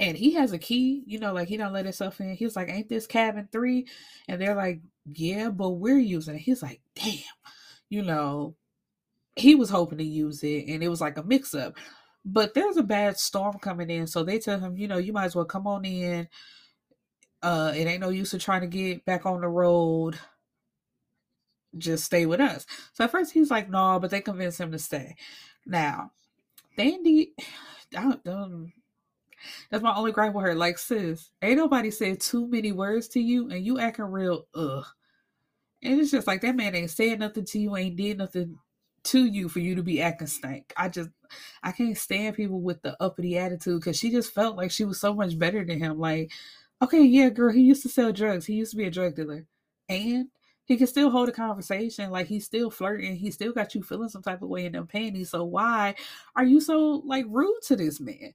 And 0.00 0.16
he 0.16 0.32
has 0.32 0.52
a 0.52 0.58
key, 0.58 1.02
you 1.06 1.18
know, 1.18 1.34
like 1.34 1.48
he 1.48 1.58
don't 1.58 1.74
let 1.74 1.84
himself 1.84 2.18
in. 2.18 2.34
He's 2.34 2.56
like, 2.56 2.70
Ain't 2.70 2.88
this 2.88 3.06
cabin 3.06 3.48
three? 3.52 3.86
And 4.26 4.40
they're 4.40 4.56
like, 4.56 4.80
Yeah, 5.04 5.50
but 5.50 5.70
we're 5.70 5.98
using 5.98 6.36
it. 6.36 6.40
He's 6.40 6.62
like, 6.62 6.80
Damn, 6.96 7.20
you 7.90 8.02
know, 8.02 8.56
he 9.36 9.54
was 9.54 9.68
hoping 9.68 9.98
to 9.98 10.04
use 10.04 10.42
it 10.42 10.66
and 10.66 10.82
it 10.82 10.88
was 10.88 11.02
like 11.02 11.18
a 11.18 11.22
mix 11.22 11.54
up. 11.54 11.76
But 12.24 12.54
there's 12.54 12.76
a 12.76 12.82
bad 12.82 13.18
storm 13.18 13.58
coming 13.58 13.90
in, 13.90 14.06
so 14.06 14.22
they 14.22 14.38
tell 14.38 14.60
him, 14.60 14.76
you 14.76 14.86
know, 14.86 14.98
you 14.98 15.12
might 15.12 15.24
as 15.24 15.36
well 15.36 15.44
come 15.44 15.66
on 15.66 15.84
in. 15.84 16.28
Uh, 17.42 17.72
it 17.74 17.86
ain't 17.86 18.00
no 18.00 18.10
use 18.10 18.32
of 18.32 18.40
trying 18.40 18.60
to 18.60 18.68
get 18.68 19.04
back 19.04 19.26
on 19.26 19.40
the 19.40 19.48
road. 19.48 20.18
Just 21.76 22.04
stay 22.04 22.26
with 22.26 22.40
us. 22.40 22.64
So 22.92 23.04
at 23.04 23.10
first 23.10 23.32
he's 23.32 23.50
like, 23.50 23.68
no, 23.68 23.98
but 23.98 24.10
they 24.10 24.20
convince 24.20 24.58
him 24.58 24.70
to 24.70 24.78
stay. 24.78 25.16
Now, 25.66 26.12
Thandie, 26.78 27.30
I 27.96 28.16
don't, 28.24 28.72
that's 29.70 29.82
my 29.82 29.94
only 29.94 30.12
gripe 30.12 30.34
with 30.34 30.44
her. 30.44 30.54
Like, 30.54 30.78
sis, 30.78 31.30
ain't 31.42 31.56
nobody 31.56 31.90
said 31.90 32.20
too 32.20 32.46
many 32.46 32.72
words 32.72 33.08
to 33.08 33.20
you, 33.20 33.50
and 33.50 33.64
you 33.64 33.78
acting 33.78 34.04
real 34.04 34.46
ugh. 34.54 34.84
And 35.82 36.00
it's 36.00 36.12
just 36.12 36.28
like 36.28 36.42
that 36.42 36.54
man 36.54 36.76
ain't 36.76 36.90
saying 36.90 37.18
nothing 37.18 37.44
to 37.46 37.58
you, 37.58 37.76
ain't 37.76 37.96
did 37.96 38.18
nothing 38.18 38.58
to 39.04 39.24
you 39.24 39.48
for 39.48 39.60
you 39.60 39.74
to 39.74 39.82
be 39.82 40.00
acting 40.00 40.26
stank. 40.26 40.72
I 40.76 40.88
just 40.88 41.10
I 41.62 41.72
can't 41.72 41.96
stand 41.96 42.36
people 42.36 42.60
with 42.60 42.82
the 42.82 42.96
uppity 43.02 43.38
attitude 43.38 43.80
because 43.80 43.98
she 43.98 44.10
just 44.10 44.32
felt 44.32 44.56
like 44.56 44.70
she 44.70 44.84
was 44.84 45.00
so 45.00 45.14
much 45.14 45.38
better 45.38 45.64
than 45.64 45.78
him. 45.78 45.98
Like, 45.98 46.30
okay, 46.80 47.02
yeah, 47.02 47.28
girl, 47.30 47.52
he 47.52 47.62
used 47.62 47.82
to 47.82 47.88
sell 47.88 48.12
drugs. 48.12 48.46
He 48.46 48.54
used 48.54 48.72
to 48.72 48.76
be 48.76 48.84
a 48.84 48.90
drug 48.90 49.14
dealer. 49.14 49.46
And 49.88 50.28
he 50.64 50.76
can 50.76 50.86
still 50.86 51.10
hold 51.10 51.28
a 51.28 51.32
conversation. 51.32 52.10
Like 52.10 52.26
he's 52.28 52.44
still 52.44 52.70
flirting. 52.70 53.16
He 53.16 53.30
still 53.30 53.52
got 53.52 53.74
you 53.74 53.82
feeling 53.82 54.08
some 54.08 54.22
type 54.22 54.42
of 54.42 54.48
way 54.48 54.66
in 54.66 54.72
them 54.72 54.86
panties. 54.86 55.30
So 55.30 55.44
why 55.44 55.94
are 56.36 56.44
you 56.44 56.60
so 56.60 57.02
like 57.04 57.26
rude 57.28 57.60
to 57.66 57.76
this 57.76 58.00
man? 58.00 58.34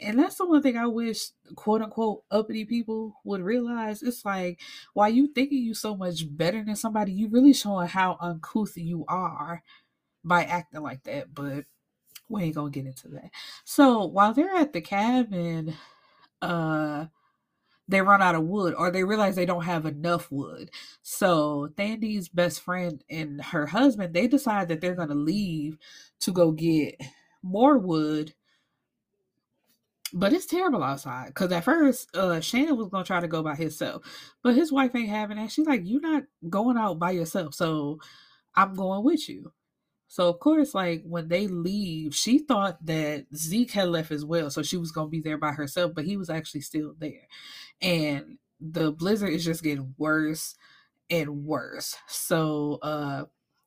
And 0.00 0.18
that's 0.18 0.36
the 0.36 0.46
one 0.46 0.60
thing 0.60 0.76
I 0.76 0.86
wish 0.86 1.28
quote 1.54 1.80
unquote 1.80 2.24
uppity 2.30 2.64
people 2.64 3.14
would 3.24 3.40
realize. 3.40 4.02
It's 4.02 4.24
like 4.24 4.60
while 4.92 5.08
you 5.08 5.28
thinking 5.28 5.62
you 5.62 5.74
so 5.74 5.96
much 5.96 6.24
better 6.36 6.62
than 6.64 6.76
somebody, 6.76 7.12
you 7.12 7.28
really 7.28 7.52
showing 7.52 7.88
how 7.88 8.18
uncouth 8.20 8.76
you 8.76 9.04
are 9.08 9.62
by 10.24 10.44
acting 10.44 10.82
like 10.82 11.02
that, 11.04 11.34
but 11.34 11.64
we 12.28 12.44
ain't 12.44 12.54
gonna 12.54 12.70
get 12.70 12.86
into 12.86 13.08
that. 13.08 13.30
So 13.64 14.04
while 14.06 14.34
they're 14.34 14.54
at 14.56 14.72
the 14.72 14.80
cabin, 14.80 15.74
uh 16.42 17.06
they 17.88 18.00
run 18.00 18.22
out 18.22 18.34
of 18.34 18.44
wood 18.44 18.74
or 18.78 18.90
they 18.90 19.04
realize 19.04 19.36
they 19.36 19.46
don't 19.46 19.64
have 19.64 19.86
enough 19.86 20.30
wood. 20.32 20.70
So 21.02 21.68
Thandie's 21.76 22.28
best 22.28 22.62
friend 22.62 23.04
and 23.10 23.42
her 23.42 23.66
husband, 23.66 24.14
they 24.14 24.26
decide 24.26 24.68
that 24.68 24.80
they're 24.80 24.94
gonna 24.94 25.14
leave 25.14 25.78
to 26.20 26.32
go 26.32 26.52
get 26.52 27.00
more 27.42 27.78
wood. 27.78 28.34
But 30.12 30.32
it's 30.32 30.46
terrible 30.46 30.82
outside. 30.82 31.34
Cause 31.34 31.50
at 31.52 31.64
first, 31.64 32.14
uh 32.16 32.40
Shannon 32.40 32.76
was 32.76 32.88
gonna 32.88 33.04
try 33.04 33.20
to 33.20 33.28
go 33.28 33.42
by 33.42 33.54
himself. 33.56 34.02
But 34.42 34.54
his 34.54 34.70
wife 34.72 34.94
ain't 34.94 35.08
having 35.08 35.36
that. 35.38 35.50
She's 35.50 35.66
like, 35.66 35.82
You're 35.84 36.00
not 36.00 36.24
going 36.48 36.76
out 36.78 36.98
by 36.98 37.10
yourself, 37.12 37.54
so 37.54 37.98
I'm 38.54 38.74
going 38.74 39.04
with 39.04 39.28
you. 39.28 39.52
So 40.14 40.28
of 40.28 40.38
course, 40.38 40.76
like 40.76 41.02
when 41.04 41.26
they 41.26 41.48
leave, 41.48 42.14
she 42.14 42.38
thought 42.38 42.86
that 42.86 43.26
Zeke 43.34 43.72
had 43.72 43.88
left 43.88 44.12
as 44.12 44.24
well, 44.24 44.48
so 44.48 44.62
she 44.62 44.76
was 44.76 44.92
gonna 44.92 45.08
be 45.08 45.20
there 45.20 45.38
by 45.38 45.50
herself, 45.50 45.90
but 45.92 46.04
he 46.04 46.16
was 46.16 46.30
actually 46.30 46.60
still 46.60 46.94
there. 47.00 47.26
And 47.82 48.38
the 48.60 48.92
blizzard 48.92 49.30
is 49.30 49.44
just 49.44 49.64
getting 49.64 49.92
worse 49.98 50.54
and 51.10 51.44
worse. 51.44 51.96
So 52.06 52.78
uh 52.82 53.24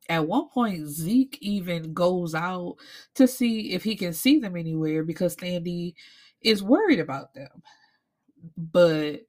at 0.08 0.26
one 0.26 0.48
point 0.48 0.86
Zeke 0.86 1.36
even 1.42 1.92
goes 1.92 2.34
out 2.34 2.76
to 3.16 3.28
see 3.28 3.72
if 3.74 3.84
he 3.84 3.94
can 3.94 4.14
see 4.14 4.38
them 4.38 4.56
anywhere 4.56 5.04
because 5.04 5.36
Thandie 5.36 5.96
is 6.40 6.62
worried 6.62 7.00
about 7.00 7.34
them. 7.34 7.62
But 8.56 9.20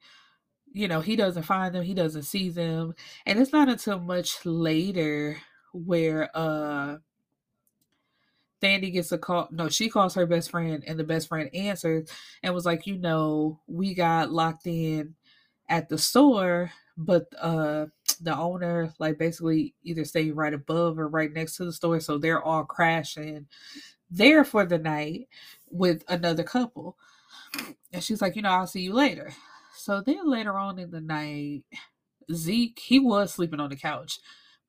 you 0.74 0.88
know, 0.88 1.02
he 1.02 1.18
doesn't 1.18 1.44
find 1.44 1.76
them, 1.76 1.84
he 1.84 1.94
doesn't 1.94 2.24
see 2.24 2.50
them. 2.50 2.94
And 3.26 3.40
it's 3.40 3.52
not 3.54 3.68
until 3.68 4.00
much 4.00 4.46
later 4.46 5.38
where 5.74 6.30
uh 6.34 6.98
Thandie 8.62 8.94
gets 8.94 9.12
a 9.12 9.18
call. 9.18 9.48
No, 9.52 9.70
she 9.70 9.90
calls 9.90 10.16
her 10.16 10.26
best 10.26 10.52
friend, 10.52 10.84
and 10.86 11.00
the 11.00 11.04
best 11.04 11.28
friend 11.28 11.50
answers 11.54 12.10
and 12.44 12.54
was 12.54 12.66
like, 12.66 12.88
you 12.88 12.98
know, 12.98 13.60
we 13.68 13.94
got 13.94 14.32
locked 14.32 14.68
in 14.68 15.16
at 15.70 15.90
the 15.90 15.98
store, 15.98 16.72
but 16.98 17.28
uh 17.40 17.86
the 18.22 18.36
owner 18.36 18.94
like 19.00 19.18
basically 19.18 19.74
either 19.84 20.04
stayed 20.04 20.32
right 20.36 20.54
above 20.54 21.00
or 21.00 21.08
right 21.08 21.32
next 21.32 21.56
to 21.58 21.66
the 21.66 21.72
store, 21.72 22.00
so 22.00 22.18
they're 22.18 22.44
all 22.44 22.66
crashing 22.66 23.48
there 24.10 24.44
for 24.44 24.66
the 24.66 24.78
night 24.78 25.28
with 25.70 26.04
another 26.08 26.44
couple. 26.44 26.98
And 27.94 28.04
she's 28.04 28.22
like, 28.22 28.36
you 28.36 28.42
know, 28.42 28.50
I'll 28.50 28.68
see 28.68 28.82
you 28.82 28.94
later. 28.94 29.32
So 29.76 30.02
then 30.02 30.30
later 30.30 30.58
on 30.58 30.80
in 30.80 30.92
the 30.92 31.02
night, 31.02 31.64
Zeke, 32.34 32.80
he 32.80 33.00
was 33.00 33.34
sleeping 33.34 33.60
on 33.60 33.70
the 33.70 33.76
couch 33.76 34.20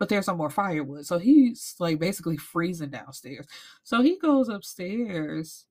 but 0.00 0.08
there's 0.08 0.24
some 0.24 0.38
more 0.38 0.50
firewood. 0.50 1.06
So 1.06 1.18
he's 1.18 1.76
like 1.78 2.00
basically 2.00 2.38
freezing 2.38 2.88
downstairs. 2.88 3.46
So 3.84 4.00
he 4.00 4.18
goes 4.18 4.48
upstairs 4.48 5.66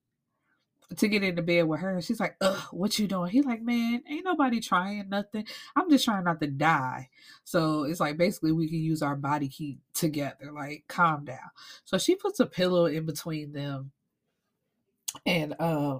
to 0.96 1.08
get 1.08 1.24
into 1.24 1.42
bed 1.42 1.62
with 1.64 1.80
her. 1.80 1.90
And 1.90 2.04
she's 2.04 2.20
like, 2.20 2.36
Ugh, 2.40 2.62
what 2.70 2.96
you 2.96 3.08
doing? 3.08 3.28
He's 3.28 3.44
like, 3.44 3.60
man, 3.60 4.02
ain't 4.08 4.24
nobody 4.24 4.60
trying 4.60 5.08
nothing. 5.08 5.46
I'm 5.74 5.90
just 5.90 6.04
trying 6.04 6.24
not 6.24 6.40
to 6.40 6.46
die. 6.46 7.08
So 7.42 7.82
it's 7.82 7.98
like 7.98 8.16
basically 8.16 8.52
we 8.52 8.68
can 8.68 8.78
use 8.78 9.02
our 9.02 9.16
body 9.16 9.48
heat 9.48 9.80
together. 9.94 10.52
Like, 10.54 10.84
calm 10.88 11.24
down. 11.24 11.50
So 11.84 11.98
she 11.98 12.14
puts 12.14 12.38
a 12.38 12.46
pillow 12.46 12.86
in 12.86 13.06
between 13.06 13.52
them. 13.52 13.90
And 15.26 15.56
uh, 15.58 15.98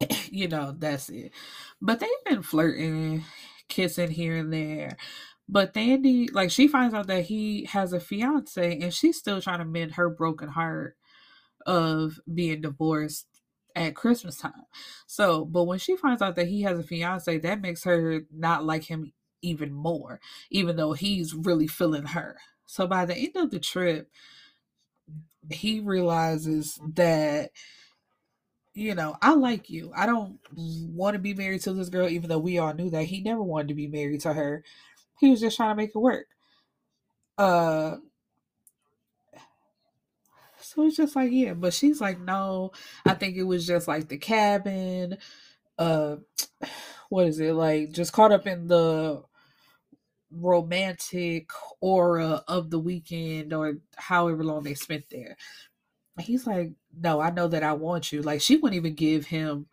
you 0.30 0.48
know, 0.48 0.74
that's 0.76 1.10
it. 1.10 1.30
But 1.80 2.00
they've 2.00 2.10
been 2.26 2.42
flirting, 2.42 3.22
kissing 3.68 4.10
here 4.10 4.34
and 4.34 4.52
there. 4.52 4.96
But 5.48 5.72
Thandie, 5.74 6.32
like 6.32 6.50
she 6.50 6.68
finds 6.68 6.94
out 6.94 7.06
that 7.06 7.24
he 7.24 7.64
has 7.66 7.92
a 7.92 8.00
fiance 8.00 8.80
and 8.80 8.92
she's 8.92 9.16
still 9.18 9.40
trying 9.40 9.60
to 9.60 9.64
mend 9.64 9.92
her 9.92 10.10
broken 10.10 10.48
heart 10.48 10.96
of 11.66 12.20
being 12.32 12.60
divorced 12.60 13.26
at 13.74 13.94
Christmas 13.96 14.38
time. 14.38 14.52
So, 15.06 15.44
but 15.44 15.64
when 15.64 15.78
she 15.78 15.96
finds 15.96 16.20
out 16.22 16.36
that 16.36 16.48
he 16.48 16.62
has 16.62 16.78
a 16.78 16.82
fiance, 16.82 17.38
that 17.38 17.60
makes 17.62 17.84
her 17.84 18.22
not 18.34 18.64
like 18.64 18.84
him 18.84 19.12
even 19.42 19.72
more, 19.72 20.20
even 20.50 20.76
though 20.76 20.92
he's 20.92 21.34
really 21.34 21.66
feeling 21.66 22.06
her. 22.06 22.36
So 22.66 22.86
by 22.86 23.06
the 23.06 23.16
end 23.16 23.36
of 23.36 23.50
the 23.50 23.60
trip, 23.60 24.10
he 25.50 25.80
realizes 25.80 26.78
that 26.94 27.50
you 28.74 28.94
know, 28.94 29.16
I 29.20 29.34
like 29.34 29.68
you. 29.70 29.90
I 29.96 30.06
don't 30.06 30.38
want 30.54 31.14
to 31.14 31.18
be 31.18 31.34
married 31.34 31.62
to 31.62 31.72
this 31.72 31.88
girl, 31.88 32.08
even 32.08 32.28
though 32.28 32.38
we 32.38 32.58
all 32.58 32.72
knew 32.74 32.90
that 32.90 33.04
he 33.06 33.20
never 33.20 33.42
wanted 33.42 33.68
to 33.68 33.74
be 33.74 33.88
married 33.88 34.20
to 34.20 34.32
her. 34.32 34.62
He 35.20 35.30
was 35.30 35.40
just 35.40 35.56
trying 35.56 35.70
to 35.70 35.76
make 35.76 35.90
it 35.94 35.98
work. 35.98 36.26
Uh, 37.36 37.96
so 40.60 40.84
it's 40.84 40.96
just 40.96 41.16
like, 41.16 41.30
yeah, 41.32 41.54
but 41.54 41.72
she's 41.72 42.00
like, 42.00 42.20
no, 42.20 42.72
I 43.06 43.14
think 43.14 43.36
it 43.36 43.44
was 43.44 43.66
just 43.66 43.88
like 43.88 44.08
the 44.08 44.18
cabin. 44.18 45.18
Uh, 45.78 46.16
what 47.08 47.26
is 47.26 47.40
it 47.40 47.54
like? 47.54 47.92
Just 47.92 48.12
caught 48.12 48.32
up 48.32 48.46
in 48.46 48.66
the 48.66 49.22
romantic 50.30 51.50
aura 51.80 52.42
of 52.48 52.70
the 52.70 52.78
weekend 52.78 53.52
or 53.52 53.78
however 53.96 54.44
long 54.44 54.62
they 54.62 54.74
spent 54.74 55.04
there. 55.10 55.36
He's 56.20 56.46
like, 56.46 56.72
no, 56.98 57.20
I 57.20 57.30
know 57.30 57.48
that 57.48 57.62
I 57.62 57.72
want 57.74 58.12
you. 58.12 58.22
Like 58.22 58.40
she 58.40 58.56
wouldn't 58.56 58.76
even 58.76 58.94
give 58.94 59.26
him 59.26 59.66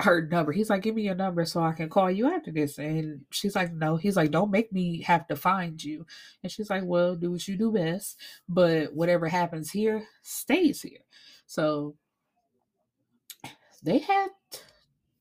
her 0.00 0.26
number. 0.26 0.52
He's 0.52 0.70
like, 0.70 0.82
give 0.82 0.94
me 0.94 1.02
your 1.02 1.14
number 1.14 1.44
so 1.44 1.60
I 1.60 1.72
can 1.72 1.88
call 1.88 2.10
you 2.10 2.32
after 2.32 2.52
this. 2.52 2.78
And 2.78 3.22
she's 3.30 3.56
like, 3.56 3.72
no. 3.72 3.96
He's 3.96 4.16
like, 4.16 4.30
don't 4.30 4.50
make 4.50 4.72
me 4.72 5.02
have 5.02 5.26
to 5.28 5.36
find 5.36 5.82
you. 5.82 6.06
And 6.42 6.52
she's 6.52 6.70
like, 6.70 6.84
well, 6.84 7.16
do 7.16 7.32
what 7.32 7.48
you 7.48 7.56
do 7.56 7.72
best. 7.72 8.16
But 8.48 8.94
whatever 8.94 9.28
happens 9.28 9.70
here 9.70 10.06
stays 10.22 10.82
here. 10.82 11.00
So 11.46 11.96
they 13.82 13.98
had 13.98 14.28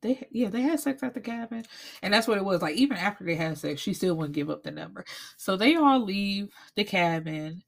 they 0.01 0.27
yeah 0.31 0.49
they 0.49 0.61
had 0.61 0.79
sex 0.79 1.01
at 1.03 1.13
the 1.13 1.19
cabin 1.19 1.63
and 2.01 2.13
that's 2.13 2.27
what 2.27 2.37
it 2.37 2.45
was 2.45 2.61
like 2.61 2.75
even 2.75 2.97
after 2.97 3.23
they 3.23 3.35
had 3.35 3.57
sex 3.57 3.81
she 3.81 3.93
still 3.93 4.15
wouldn't 4.15 4.35
give 4.35 4.49
up 4.49 4.63
the 4.63 4.71
number 4.71 5.03
so 5.37 5.55
they 5.55 5.75
all 5.75 5.99
leave 5.99 6.49
the 6.75 6.83
cabin 6.83 7.63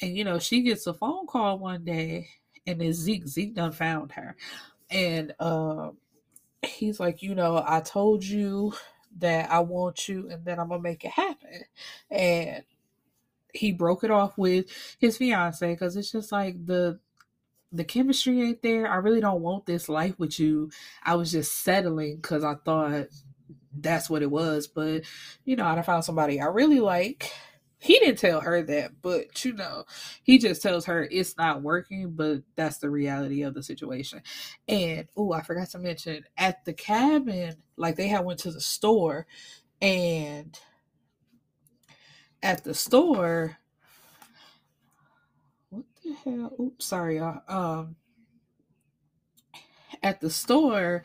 and 0.00 0.16
you 0.16 0.24
know 0.24 0.38
she 0.38 0.62
gets 0.62 0.86
a 0.86 0.94
phone 0.94 1.26
call 1.26 1.58
one 1.58 1.84
day 1.84 2.26
and 2.66 2.82
it's 2.82 2.98
zeke 2.98 3.26
zeke 3.26 3.54
done 3.54 3.72
found 3.72 4.10
her 4.12 4.36
and 4.90 5.34
um 5.40 5.96
he's 6.62 7.00
like, 7.00 7.22
you 7.22 7.34
know, 7.34 7.62
I 7.66 7.80
told 7.80 8.24
you 8.24 8.72
that 9.18 9.50
I 9.50 9.60
want 9.60 10.08
you 10.08 10.28
and 10.30 10.44
then 10.44 10.58
I'm 10.58 10.68
gonna 10.68 10.82
make 10.82 11.04
it 11.04 11.12
happen. 11.12 11.62
And 12.10 12.64
he 13.54 13.72
broke 13.72 14.04
it 14.04 14.10
off 14.10 14.36
with 14.36 14.66
his 14.98 15.16
fiance 15.16 15.66
because 15.72 15.96
it's 15.96 16.12
just 16.12 16.32
like 16.32 16.66
the 16.66 17.00
the 17.70 17.84
chemistry 17.84 18.40
ain't 18.42 18.62
there. 18.62 18.90
I 18.90 18.96
really 18.96 19.20
don't 19.20 19.42
want 19.42 19.66
this 19.66 19.88
life 19.88 20.18
with 20.18 20.40
you. 20.40 20.70
I 21.02 21.16
was 21.16 21.30
just 21.30 21.58
settling 21.58 22.16
because 22.16 22.42
I 22.42 22.54
thought 22.54 23.08
that's 23.76 24.08
what 24.08 24.22
it 24.22 24.30
was. 24.30 24.66
But 24.66 25.02
you 25.44 25.56
know, 25.56 25.66
I 25.66 25.82
found 25.82 26.04
somebody 26.04 26.40
I 26.40 26.46
really 26.46 26.80
like 26.80 27.32
he 27.80 27.98
didn't 28.00 28.18
tell 28.18 28.40
her 28.40 28.62
that, 28.62 29.02
but 29.02 29.44
you 29.44 29.52
know, 29.52 29.84
he 30.22 30.38
just 30.38 30.62
tells 30.62 30.86
her 30.86 31.08
it's 31.10 31.36
not 31.36 31.62
working, 31.62 32.12
but 32.12 32.42
that's 32.56 32.78
the 32.78 32.90
reality 32.90 33.42
of 33.42 33.54
the 33.54 33.62
situation. 33.62 34.22
And 34.68 35.06
oh, 35.16 35.32
I 35.32 35.42
forgot 35.42 35.70
to 35.70 35.78
mention 35.78 36.24
at 36.36 36.64
the 36.64 36.72
cabin, 36.72 37.56
like 37.76 37.96
they 37.96 38.08
had 38.08 38.24
went 38.24 38.40
to 38.40 38.50
the 38.50 38.60
store 38.60 39.26
and 39.80 40.58
at 42.42 42.64
the 42.64 42.74
store 42.74 43.58
what 45.70 45.84
the 46.04 46.12
hell? 46.14 46.52
Oops, 46.60 46.84
sorry, 46.84 47.18
y'all. 47.18 47.42
Um 47.48 47.96
at 50.02 50.20
the 50.20 50.30
store, 50.30 51.02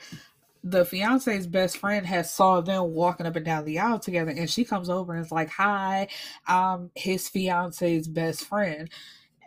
the 0.63 0.86
fiance's 0.86 1.46
best 1.46 1.77
friend 1.77 2.05
has 2.05 2.34
saw 2.34 2.62
them 2.62 2.93
walking 2.93 3.25
up 3.25 3.36
and 3.36 3.46
down 3.46 3.65
the 3.65 3.79
aisle 3.79 4.00
together 4.00 4.32
and 4.32 4.50
she 4.50 4.63
comes 4.63 4.89
over 4.89 5.13
and 5.13 5.25
is 5.25 5.32
like 5.32 5.50
hi 5.50 6.08
i'm 6.48 6.90
his 6.96 7.27
fiance's 7.27 8.07
best 8.07 8.46
friend. 8.46 8.90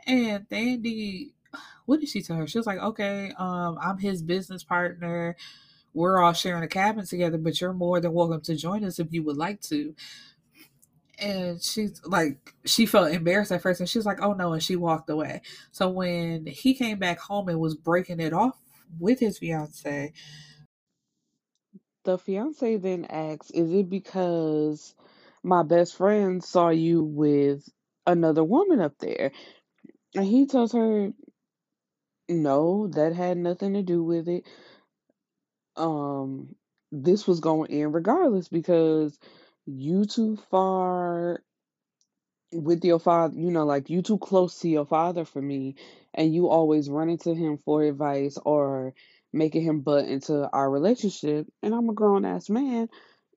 And 0.06 0.48
Thandie 0.48 1.32
what 1.86 2.00
did 2.00 2.08
she 2.08 2.20
tell 2.20 2.36
her? 2.36 2.46
She 2.46 2.58
was 2.58 2.66
like 2.66 2.78
okay 2.78 3.32
um 3.38 3.78
i'm 3.80 3.98
his 3.98 4.22
business 4.22 4.62
partner. 4.62 5.36
We're 5.94 6.22
all 6.22 6.34
sharing 6.34 6.62
a 6.62 6.68
cabin 6.68 7.06
together 7.06 7.38
but 7.38 7.60
you're 7.60 7.72
more 7.72 7.98
than 8.00 8.12
welcome 8.12 8.42
to 8.42 8.54
join 8.54 8.84
us 8.84 8.98
if 8.98 9.08
you 9.10 9.22
would 9.22 9.38
like 9.38 9.62
to. 9.62 9.94
And 11.18 11.62
she's 11.62 12.02
like 12.04 12.52
she 12.66 12.84
felt 12.84 13.10
embarrassed 13.10 13.52
at 13.52 13.62
first 13.62 13.80
and 13.80 13.88
she's 13.88 14.04
like 14.04 14.20
oh 14.20 14.34
no 14.34 14.52
and 14.52 14.62
she 14.62 14.76
walked 14.76 15.08
away. 15.08 15.40
So 15.72 15.88
when 15.88 16.44
he 16.44 16.74
came 16.74 16.98
back 16.98 17.18
home 17.20 17.48
and 17.48 17.58
was 17.58 17.74
breaking 17.74 18.20
it 18.20 18.34
off 18.34 18.58
with 19.00 19.18
his 19.18 19.38
fiance 19.38 20.12
The 22.06 22.18
fiance 22.18 22.76
then 22.76 23.04
asks, 23.06 23.50
Is 23.50 23.72
it 23.72 23.90
because 23.90 24.94
my 25.42 25.64
best 25.64 25.96
friend 25.96 26.42
saw 26.42 26.68
you 26.68 27.02
with 27.02 27.68
another 28.06 28.44
woman 28.44 28.80
up 28.80 28.96
there? 29.00 29.32
And 30.14 30.24
he 30.24 30.46
tells 30.46 30.72
her, 30.72 31.12
No, 32.28 32.86
that 32.86 33.12
had 33.12 33.38
nothing 33.38 33.74
to 33.74 33.82
do 33.82 34.04
with 34.04 34.28
it. 34.28 34.46
Um, 35.74 36.54
this 36.92 37.26
was 37.26 37.40
going 37.40 37.72
in 37.72 37.90
regardless 37.90 38.46
because 38.46 39.18
you 39.66 40.04
too 40.04 40.36
far 40.48 41.42
with 42.52 42.84
your 42.84 43.00
father, 43.00 43.36
you 43.36 43.50
know, 43.50 43.64
like 43.64 43.90
you 43.90 44.00
too 44.00 44.18
close 44.18 44.60
to 44.60 44.68
your 44.68 44.86
father 44.86 45.24
for 45.24 45.42
me, 45.42 45.74
and 46.14 46.32
you 46.32 46.48
always 46.48 46.88
running 46.88 47.18
to 47.18 47.34
him 47.34 47.58
for 47.64 47.82
advice 47.82 48.38
or 48.44 48.94
making 49.32 49.62
him 49.62 49.80
butt 49.80 50.06
into 50.06 50.48
our 50.50 50.70
relationship. 50.70 51.46
And 51.62 51.74
I'm 51.74 51.88
a 51.88 51.94
grown 51.94 52.24
ass 52.24 52.48
man, 52.48 52.88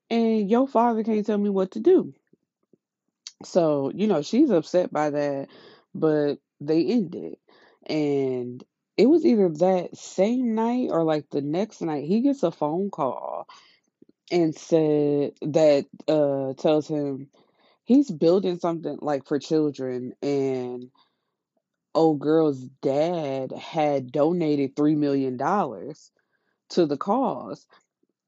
and 0.10 0.49
your 0.49 0.67
father 0.67 1.04
can't 1.04 1.25
tell 1.25 1.38
me 1.38 1.49
what 1.49 1.71
to 1.71 1.80
do. 1.80 2.13
So, 3.43 3.91
you 3.93 4.08
know, 4.08 4.21
she's 4.21 4.49
upset 4.49 4.91
by 4.91 5.12
that, 5.12 5.47
but 5.95 6.36
they 6.60 6.86
ended. 6.86 7.38
And 7.86 8.63
it 8.97 9.08
was 9.08 9.25
either 9.25 9.49
that 9.49 9.97
same 9.97 10.56
night 10.56 10.89
or 10.91 11.04
like 11.04 11.30
the 11.30 11.41
next 11.41 11.82
night, 11.82 12.04
he 12.04 12.21
gets 12.21 12.43
a 12.43 12.52
phone 12.52 12.89
call 12.89 13.47
and 14.32 14.54
said 14.54 15.34
that 15.41 15.86
uh 16.08 16.54
tells 16.62 16.88
him 16.88 17.30
he's 17.86 18.12
building 18.12 18.60
something 18.60 18.99
like 19.02 19.25
for 19.25 19.39
children 19.39 20.13
and 20.21 20.91
old 21.95 22.19
girl's 22.19 22.62
dad 22.82 23.52
had 23.52 24.12
donated 24.12 24.75
three 24.75 24.95
million 24.95 25.38
dollars 25.38 26.12
to 26.69 26.86
the 26.86 26.97
cause 26.97 27.65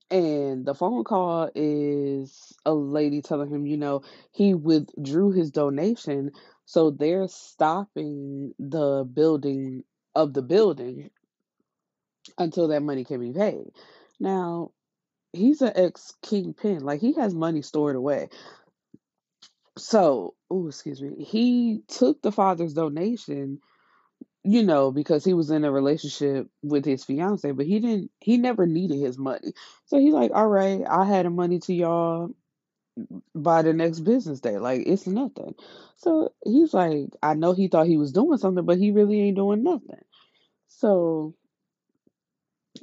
and 0.10 0.66
the 0.66 0.76
phone 0.76 1.04
call 1.04 1.50
is 1.56 2.54
a 2.66 2.74
lady 2.74 3.22
telling 3.22 3.50
him 3.50 3.66
you 3.66 3.78
know 3.78 4.02
he 4.32 4.54
withdrew 4.54 5.32
his 5.32 5.52
donation 5.52 6.32
so 6.66 6.90
they're 6.92 7.28
stopping 7.28 8.54
the 8.60 9.04
building 9.14 9.84
of 10.16 10.34
the 10.34 10.42
building 10.42 11.10
until 12.38 12.70
that 12.70 12.82
money 12.82 13.04
can 13.04 13.20
be 13.20 13.34
paid. 13.38 13.72
Now 14.20 14.72
he's 15.34 15.62
an 15.62 15.74
ex 15.76 16.14
kingpin 16.22 16.82
like 16.82 17.02
he 17.02 17.14
has 17.14 17.34
money 17.34 17.62
stored 17.62 17.96
away 17.96 18.30
so 19.78 20.36
oh 20.50 20.68
excuse 20.68 21.02
me 21.02 21.24
he 21.24 21.82
took 21.88 22.22
the 22.22 22.32
father's 22.32 22.74
donation 22.74 23.60
you 24.44 24.64
know, 24.64 24.92
because 24.92 25.24
he 25.24 25.34
was 25.34 25.52
in 25.52 25.64
a 25.64 25.72
relationship 25.72 26.48
with 26.64 26.84
his 26.84 27.04
fiance, 27.04 27.52
but 27.52 27.66
he 27.66 27.80
didn't 27.80 28.12
he 28.20 28.38
never 28.38 28.66
needed 28.66 29.00
his 29.00 29.18
money. 29.18 29.54
So 29.86 30.00
he 30.00 30.12
like, 30.12 30.32
all 30.34 30.48
right, 30.48 30.82
I 30.90 31.06
had 31.06 31.26
the 31.26 31.30
money 31.30 31.60
to 31.60 31.74
y'all 31.74 32.32
by 33.36 33.62
the 33.62 33.74
next 33.74 34.00
business 34.02 34.40
day. 34.40 34.58
Like 34.58 34.84
it's 34.86 35.06
nothing. 35.06 35.56
So 35.98 36.34
he's 36.44 36.74
like, 36.74 37.10
I 37.22 37.36
know 37.36 37.54
he 37.54 37.68
thought 37.68 37.88
he 37.88 37.98
was 37.98 38.12
doing 38.12 38.38
something, 38.40 38.66
but 38.66 38.80
he 38.80 38.92
really 38.92 39.22
ain't 39.22 39.36
doing 39.36 39.64
nothing. 39.64 40.02
So 40.68 41.36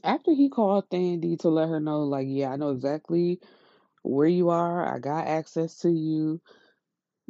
after 0.05 0.33
he 0.33 0.49
called 0.49 0.89
Thandie 0.91 1.41
to 1.41 1.49
let 1.49 1.69
her 1.69 1.81
know, 1.81 2.03
like, 2.03 2.27
yeah, 2.31 2.51
I 2.51 2.57
know 2.57 2.71
exactly 2.71 3.41
where 4.03 4.29
you 4.29 4.51
are. 4.51 4.95
I 4.95 5.01
got 5.01 5.27
access 5.27 5.79
to 5.79 5.91
you. 5.91 6.41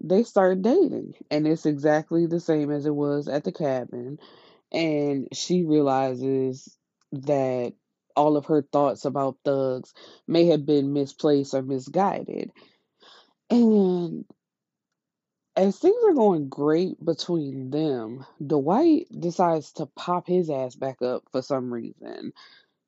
They 0.02 0.24
start 0.24 0.62
dating, 0.62 1.14
and 1.30 1.46
it's 1.46 1.66
exactly 1.66 2.26
the 2.26 2.40
same 2.40 2.70
as 2.70 2.86
it 2.86 2.94
was 2.94 3.28
at 3.28 3.44
the 3.44 3.52
cabin. 3.52 4.18
and 4.72 5.28
she 5.32 5.64
realizes 5.64 6.76
that 7.12 7.72
all 8.16 8.36
of 8.36 8.46
her 8.46 8.62
thoughts 8.62 9.04
about 9.04 9.38
thugs 9.44 9.94
may 10.26 10.46
have 10.46 10.66
been 10.66 10.92
misplaced 10.92 11.54
or 11.54 11.62
misguided. 11.62 12.50
And 13.50 14.24
as 15.56 15.78
things 15.78 16.02
are 16.06 16.14
going 16.14 16.48
great 16.48 17.04
between 17.04 17.70
them, 17.70 18.26
Dwight 18.44 19.08
decides 19.18 19.72
to 19.74 19.86
pop 19.86 20.26
his 20.26 20.50
ass 20.50 20.74
back 20.76 21.02
up 21.02 21.24
for 21.32 21.42
some 21.42 21.72
reason. 21.72 22.32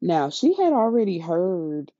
Now, 0.03 0.31
she 0.31 0.55
had 0.55 0.73
already 0.73 1.18
heard, 1.18 1.92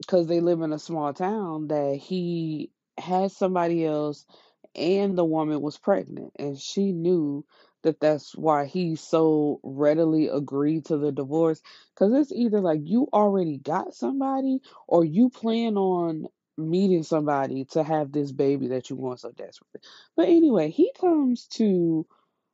because 0.00 0.26
they 0.26 0.40
live 0.40 0.62
in 0.62 0.72
a 0.72 0.78
small 0.78 1.14
town, 1.14 1.68
that 1.68 1.96
he 1.96 2.70
had 2.98 3.30
somebody 3.32 3.84
else 3.84 4.26
and 4.74 5.16
the 5.16 5.24
woman 5.24 5.60
was 5.60 5.78
pregnant 5.78 6.32
and 6.38 6.58
she 6.58 6.92
knew 6.92 7.44
that 7.82 7.98
that's 7.98 8.36
why 8.36 8.66
he 8.66 8.94
so 8.94 9.58
readily 9.62 10.28
agreed 10.28 10.84
to 10.84 10.98
the 10.98 11.10
divorce 11.12 11.62
cuz 11.96 12.12
it's 12.12 12.32
either 12.32 12.60
like 12.60 12.80
you 12.84 13.08
already 13.12 13.58
got 13.58 13.94
somebody 13.94 14.60
or 14.86 15.04
you 15.04 15.30
plan 15.30 15.76
on 15.76 16.26
meeting 16.56 17.02
somebody 17.02 17.64
to 17.64 17.82
have 17.82 18.12
this 18.12 18.32
baby 18.32 18.68
that 18.68 18.90
you 18.90 18.96
want 18.96 19.20
so 19.20 19.30
desperately. 19.32 19.80
But 20.16 20.28
anyway, 20.28 20.70
he 20.70 20.92
comes 21.00 21.46
to 21.52 22.06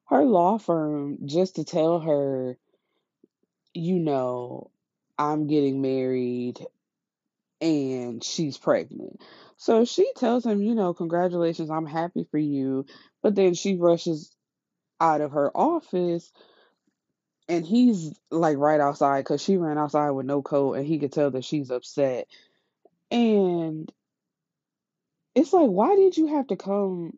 her 0.06 0.24
law 0.24 0.58
firm 0.58 1.18
just 1.26 1.56
to 1.56 1.64
tell 1.64 2.00
her, 2.00 2.56
you 3.74 3.98
know, 3.98 4.70
I'm 5.18 5.46
getting 5.46 5.82
married 5.82 6.64
and 7.60 8.22
she's 8.22 8.58
pregnant. 8.58 9.20
So 9.56 9.84
she 9.84 10.10
tells 10.16 10.44
him, 10.44 10.62
you 10.62 10.74
know, 10.74 10.94
congratulations, 10.94 11.70
I'm 11.70 11.86
happy 11.86 12.26
for 12.30 12.38
you. 12.38 12.86
But 13.22 13.34
then 13.34 13.54
she 13.54 13.76
rushes 13.76 14.34
out 15.00 15.20
of 15.20 15.32
her 15.32 15.50
office 15.56 16.30
and 17.48 17.64
he's 17.64 18.18
like 18.30 18.56
right 18.58 18.80
outside 18.80 19.20
because 19.20 19.42
she 19.42 19.56
ran 19.56 19.78
outside 19.78 20.10
with 20.10 20.26
no 20.26 20.42
coat 20.42 20.74
and 20.74 20.86
he 20.86 20.98
could 20.98 21.12
tell 21.12 21.30
that 21.30 21.44
she's 21.44 21.70
upset. 21.70 22.26
And 23.10 23.90
it's 25.34 25.52
like, 25.52 25.68
why 25.68 25.94
did 25.96 26.16
you 26.16 26.28
have 26.28 26.48
to 26.48 26.56
come 26.56 27.12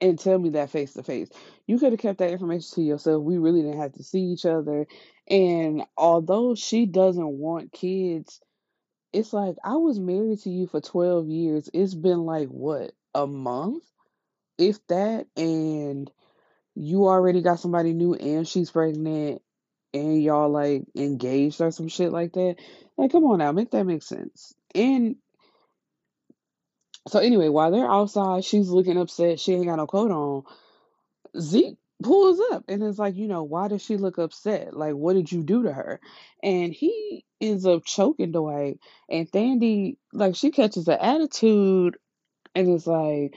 and 0.00 0.18
tell 0.18 0.38
me 0.38 0.50
that 0.50 0.70
face 0.70 0.94
to 0.94 1.02
face? 1.02 1.28
You 1.66 1.78
could 1.78 1.92
have 1.92 2.00
kept 2.00 2.18
that 2.18 2.30
information 2.30 2.74
to 2.74 2.82
yourself. 2.82 3.22
We 3.22 3.38
really 3.38 3.62
didn't 3.62 3.80
have 3.80 3.92
to 3.92 4.02
see 4.02 4.22
each 4.22 4.44
other. 4.44 4.86
And 5.28 5.84
although 5.96 6.54
she 6.54 6.86
doesn't 6.86 7.26
want 7.26 7.72
kids, 7.72 8.40
it's 9.14 9.32
like 9.32 9.56
I 9.64 9.76
was 9.76 10.00
married 10.00 10.40
to 10.40 10.50
you 10.50 10.66
for 10.66 10.80
12 10.80 11.28
years. 11.28 11.70
It's 11.72 11.94
been 11.94 12.26
like 12.26 12.48
what, 12.48 12.92
a 13.14 13.26
month? 13.26 13.84
If 14.58 14.84
that, 14.88 15.26
and 15.36 16.10
you 16.74 17.06
already 17.06 17.40
got 17.40 17.60
somebody 17.60 17.92
new 17.92 18.14
and 18.14 18.46
she's 18.46 18.72
pregnant 18.72 19.40
and 19.92 20.20
y'all 20.20 20.50
like 20.50 20.84
engaged 20.96 21.60
or 21.60 21.70
some 21.70 21.88
shit 21.88 22.10
like 22.10 22.32
that. 22.32 22.56
Like, 22.96 23.12
come 23.12 23.24
on 23.24 23.38
now, 23.38 23.52
make 23.52 23.70
that 23.70 23.84
make 23.84 24.02
sense. 24.02 24.52
And 24.74 25.16
so 27.06 27.20
anyway, 27.20 27.48
while 27.48 27.70
they're 27.70 27.90
outside, 27.90 28.44
she's 28.44 28.68
looking 28.68 28.98
upset. 28.98 29.38
She 29.38 29.52
ain't 29.52 29.66
got 29.66 29.76
no 29.76 29.86
coat 29.86 30.10
on. 30.10 30.42
Zeke 31.38 31.78
pulls 32.02 32.40
up 32.52 32.64
and 32.68 32.82
is 32.82 32.98
like, 32.98 33.16
you 33.16 33.28
know, 33.28 33.42
why 33.42 33.68
does 33.68 33.82
she 33.82 33.96
look 33.96 34.18
upset? 34.18 34.74
Like, 34.76 34.94
what 34.94 35.14
did 35.14 35.30
you 35.30 35.42
do 35.42 35.62
to 35.64 35.72
her? 35.72 36.00
And 36.42 36.72
he 36.72 37.24
ends 37.40 37.66
up 37.66 37.84
choking 37.84 38.32
Dwight. 38.32 38.78
And 39.08 39.30
Thandie, 39.30 39.96
like, 40.12 40.36
she 40.36 40.50
catches 40.50 40.88
an 40.88 40.98
attitude 41.00 41.96
and 42.54 42.68
is 42.74 42.86
like, 42.86 43.34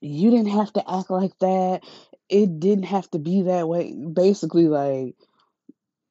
you 0.00 0.30
didn't 0.30 0.50
have 0.50 0.72
to 0.74 0.90
act 0.90 1.10
like 1.10 1.38
that. 1.40 1.82
It 2.28 2.60
didn't 2.60 2.84
have 2.84 3.10
to 3.10 3.18
be 3.18 3.42
that 3.42 3.68
way. 3.68 3.94
Basically, 3.94 4.68
like, 4.68 5.16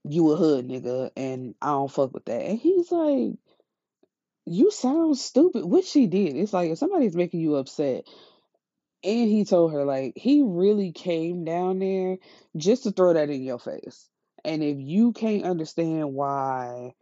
you 0.03 0.31
a 0.31 0.35
hood 0.35 0.67
nigga 0.67 1.11
and 1.15 1.55
I 1.61 1.67
don't 1.71 1.91
fuck 1.91 2.13
with 2.13 2.25
that. 2.25 2.41
And 2.41 2.59
he's 2.59 2.91
like, 2.91 3.33
you 4.45 4.71
sound 4.71 5.17
stupid. 5.17 5.65
which 5.65 5.85
she 5.85 6.07
did. 6.07 6.35
It's 6.35 6.53
like 6.53 6.71
if 6.71 6.77
somebody's 6.77 7.15
making 7.15 7.41
you 7.41 7.55
upset, 7.55 8.05
and 9.03 9.29
he 9.29 9.45
told 9.45 9.73
her, 9.73 9.83
like, 9.85 10.13
he 10.15 10.43
really 10.45 10.91
came 10.91 11.43
down 11.43 11.79
there 11.79 12.17
just 12.55 12.83
to 12.83 12.91
throw 12.91 13.13
that 13.13 13.29
in 13.29 13.43
your 13.43 13.59
face. 13.59 14.07
And 14.43 14.63
if 14.63 14.77
you 14.79 15.13
can't 15.13 15.45
understand 15.45 16.13
why, 16.13 16.93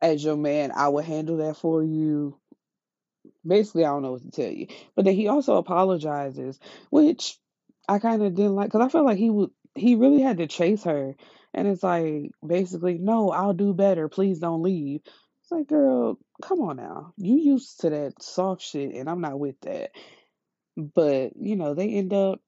as 0.00 0.24
your 0.24 0.36
man, 0.36 0.72
I 0.74 0.88
would 0.88 1.04
handle 1.04 1.38
that 1.38 1.56
for 1.56 1.82
you, 1.82 2.38
basically, 3.46 3.84
I 3.84 3.88
don't 3.88 4.02
know 4.02 4.12
what 4.12 4.22
to 4.22 4.30
tell 4.30 4.50
you. 4.50 4.66
But 4.96 5.04
then 5.04 5.14
he 5.14 5.28
also 5.28 5.56
apologizes, 5.56 6.58
which 6.90 7.38
I 7.88 7.98
kind 7.98 8.22
of 8.22 8.34
didn't 8.34 8.54
like, 8.54 8.66
because 8.66 8.84
I 8.84 8.88
felt 8.88 9.06
like 9.06 9.18
he 9.18 9.30
would, 9.30 9.50
he 9.74 9.94
really 9.94 10.22
had 10.22 10.38
to 10.38 10.46
chase 10.46 10.84
her. 10.84 11.14
And 11.54 11.68
it's 11.68 11.82
like, 11.82 12.30
basically, 12.44 12.98
no, 12.98 13.30
I'll 13.30 13.52
do 13.52 13.74
better. 13.74 14.08
Please 14.08 14.38
don't 14.38 14.62
leave. 14.62 15.02
It's 15.42 15.50
like, 15.50 15.66
girl, 15.66 16.18
come 16.40 16.60
on 16.60 16.76
now. 16.76 17.12
You 17.16 17.36
used 17.36 17.80
to 17.80 17.90
that 17.90 18.22
soft 18.22 18.62
shit, 18.62 18.94
and 18.94 19.08
I'm 19.08 19.20
not 19.20 19.38
with 19.38 19.60
that. 19.62 19.90
But, 20.76 21.36
you 21.36 21.56
know, 21.56 21.74
they 21.74 21.90
end 21.90 22.12
up 22.12 22.40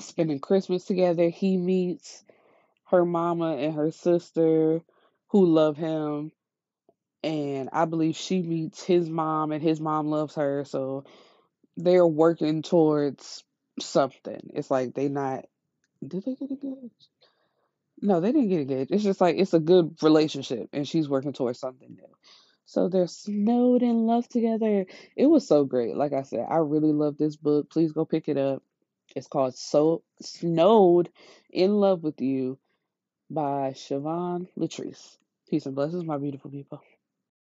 spending 0.00 0.38
Christmas 0.38 0.84
together. 0.84 1.28
He 1.28 1.56
meets 1.56 2.24
her 2.86 3.04
mama 3.04 3.56
and 3.56 3.74
her 3.74 3.90
sister 3.90 4.80
who 5.28 5.46
love 5.46 5.76
him. 5.76 6.32
And 7.22 7.70
I 7.72 7.86
believe 7.86 8.16
she 8.16 8.42
meets 8.42 8.82
his 8.82 9.08
mom 9.08 9.50
and 9.52 9.62
his 9.62 9.80
mom 9.80 10.08
loves 10.08 10.34
her. 10.34 10.64
So 10.64 11.04
they're 11.76 12.06
working 12.06 12.62
towards 12.62 13.42
something. 13.80 14.50
It's 14.54 14.70
like 14.70 14.94
they 14.94 15.08
not 15.08 15.46
did 16.06 16.24
they 16.24 16.34
get 16.34 16.50
engaged? 16.50 17.08
No, 18.00 18.20
they 18.20 18.32
didn't 18.32 18.48
get 18.48 18.60
engaged. 18.60 18.90
It's 18.92 19.04
just 19.04 19.20
like 19.20 19.36
it's 19.38 19.54
a 19.54 19.60
good 19.60 19.96
relationship 20.02 20.68
and 20.72 20.86
she's 20.86 21.08
working 21.08 21.32
towards 21.32 21.58
something 21.58 21.88
new. 21.88 22.16
So 22.66 22.88
they're 22.88 23.06
snowed 23.06 23.82
in 23.82 24.06
love 24.06 24.28
together. 24.28 24.86
It 25.16 25.26
was 25.26 25.46
so 25.46 25.64
great. 25.64 25.96
Like 25.96 26.12
I 26.12 26.22
said, 26.22 26.46
I 26.50 26.56
really 26.56 26.92
love 26.92 27.16
this 27.18 27.36
book. 27.36 27.70
Please 27.70 27.92
go 27.92 28.04
pick 28.04 28.28
it 28.28 28.38
up. 28.38 28.62
It's 29.14 29.28
called 29.28 29.56
So 29.56 30.02
Snowed 30.22 31.10
in 31.50 31.74
Love 31.74 32.02
with 32.02 32.20
You 32.20 32.58
by 33.30 33.72
Shvonne 33.74 34.48
Latrice. 34.58 35.18
Peace 35.50 35.66
and 35.66 35.74
blessings, 35.74 36.04
my 36.04 36.18
beautiful 36.18 36.50
people. 36.50 36.82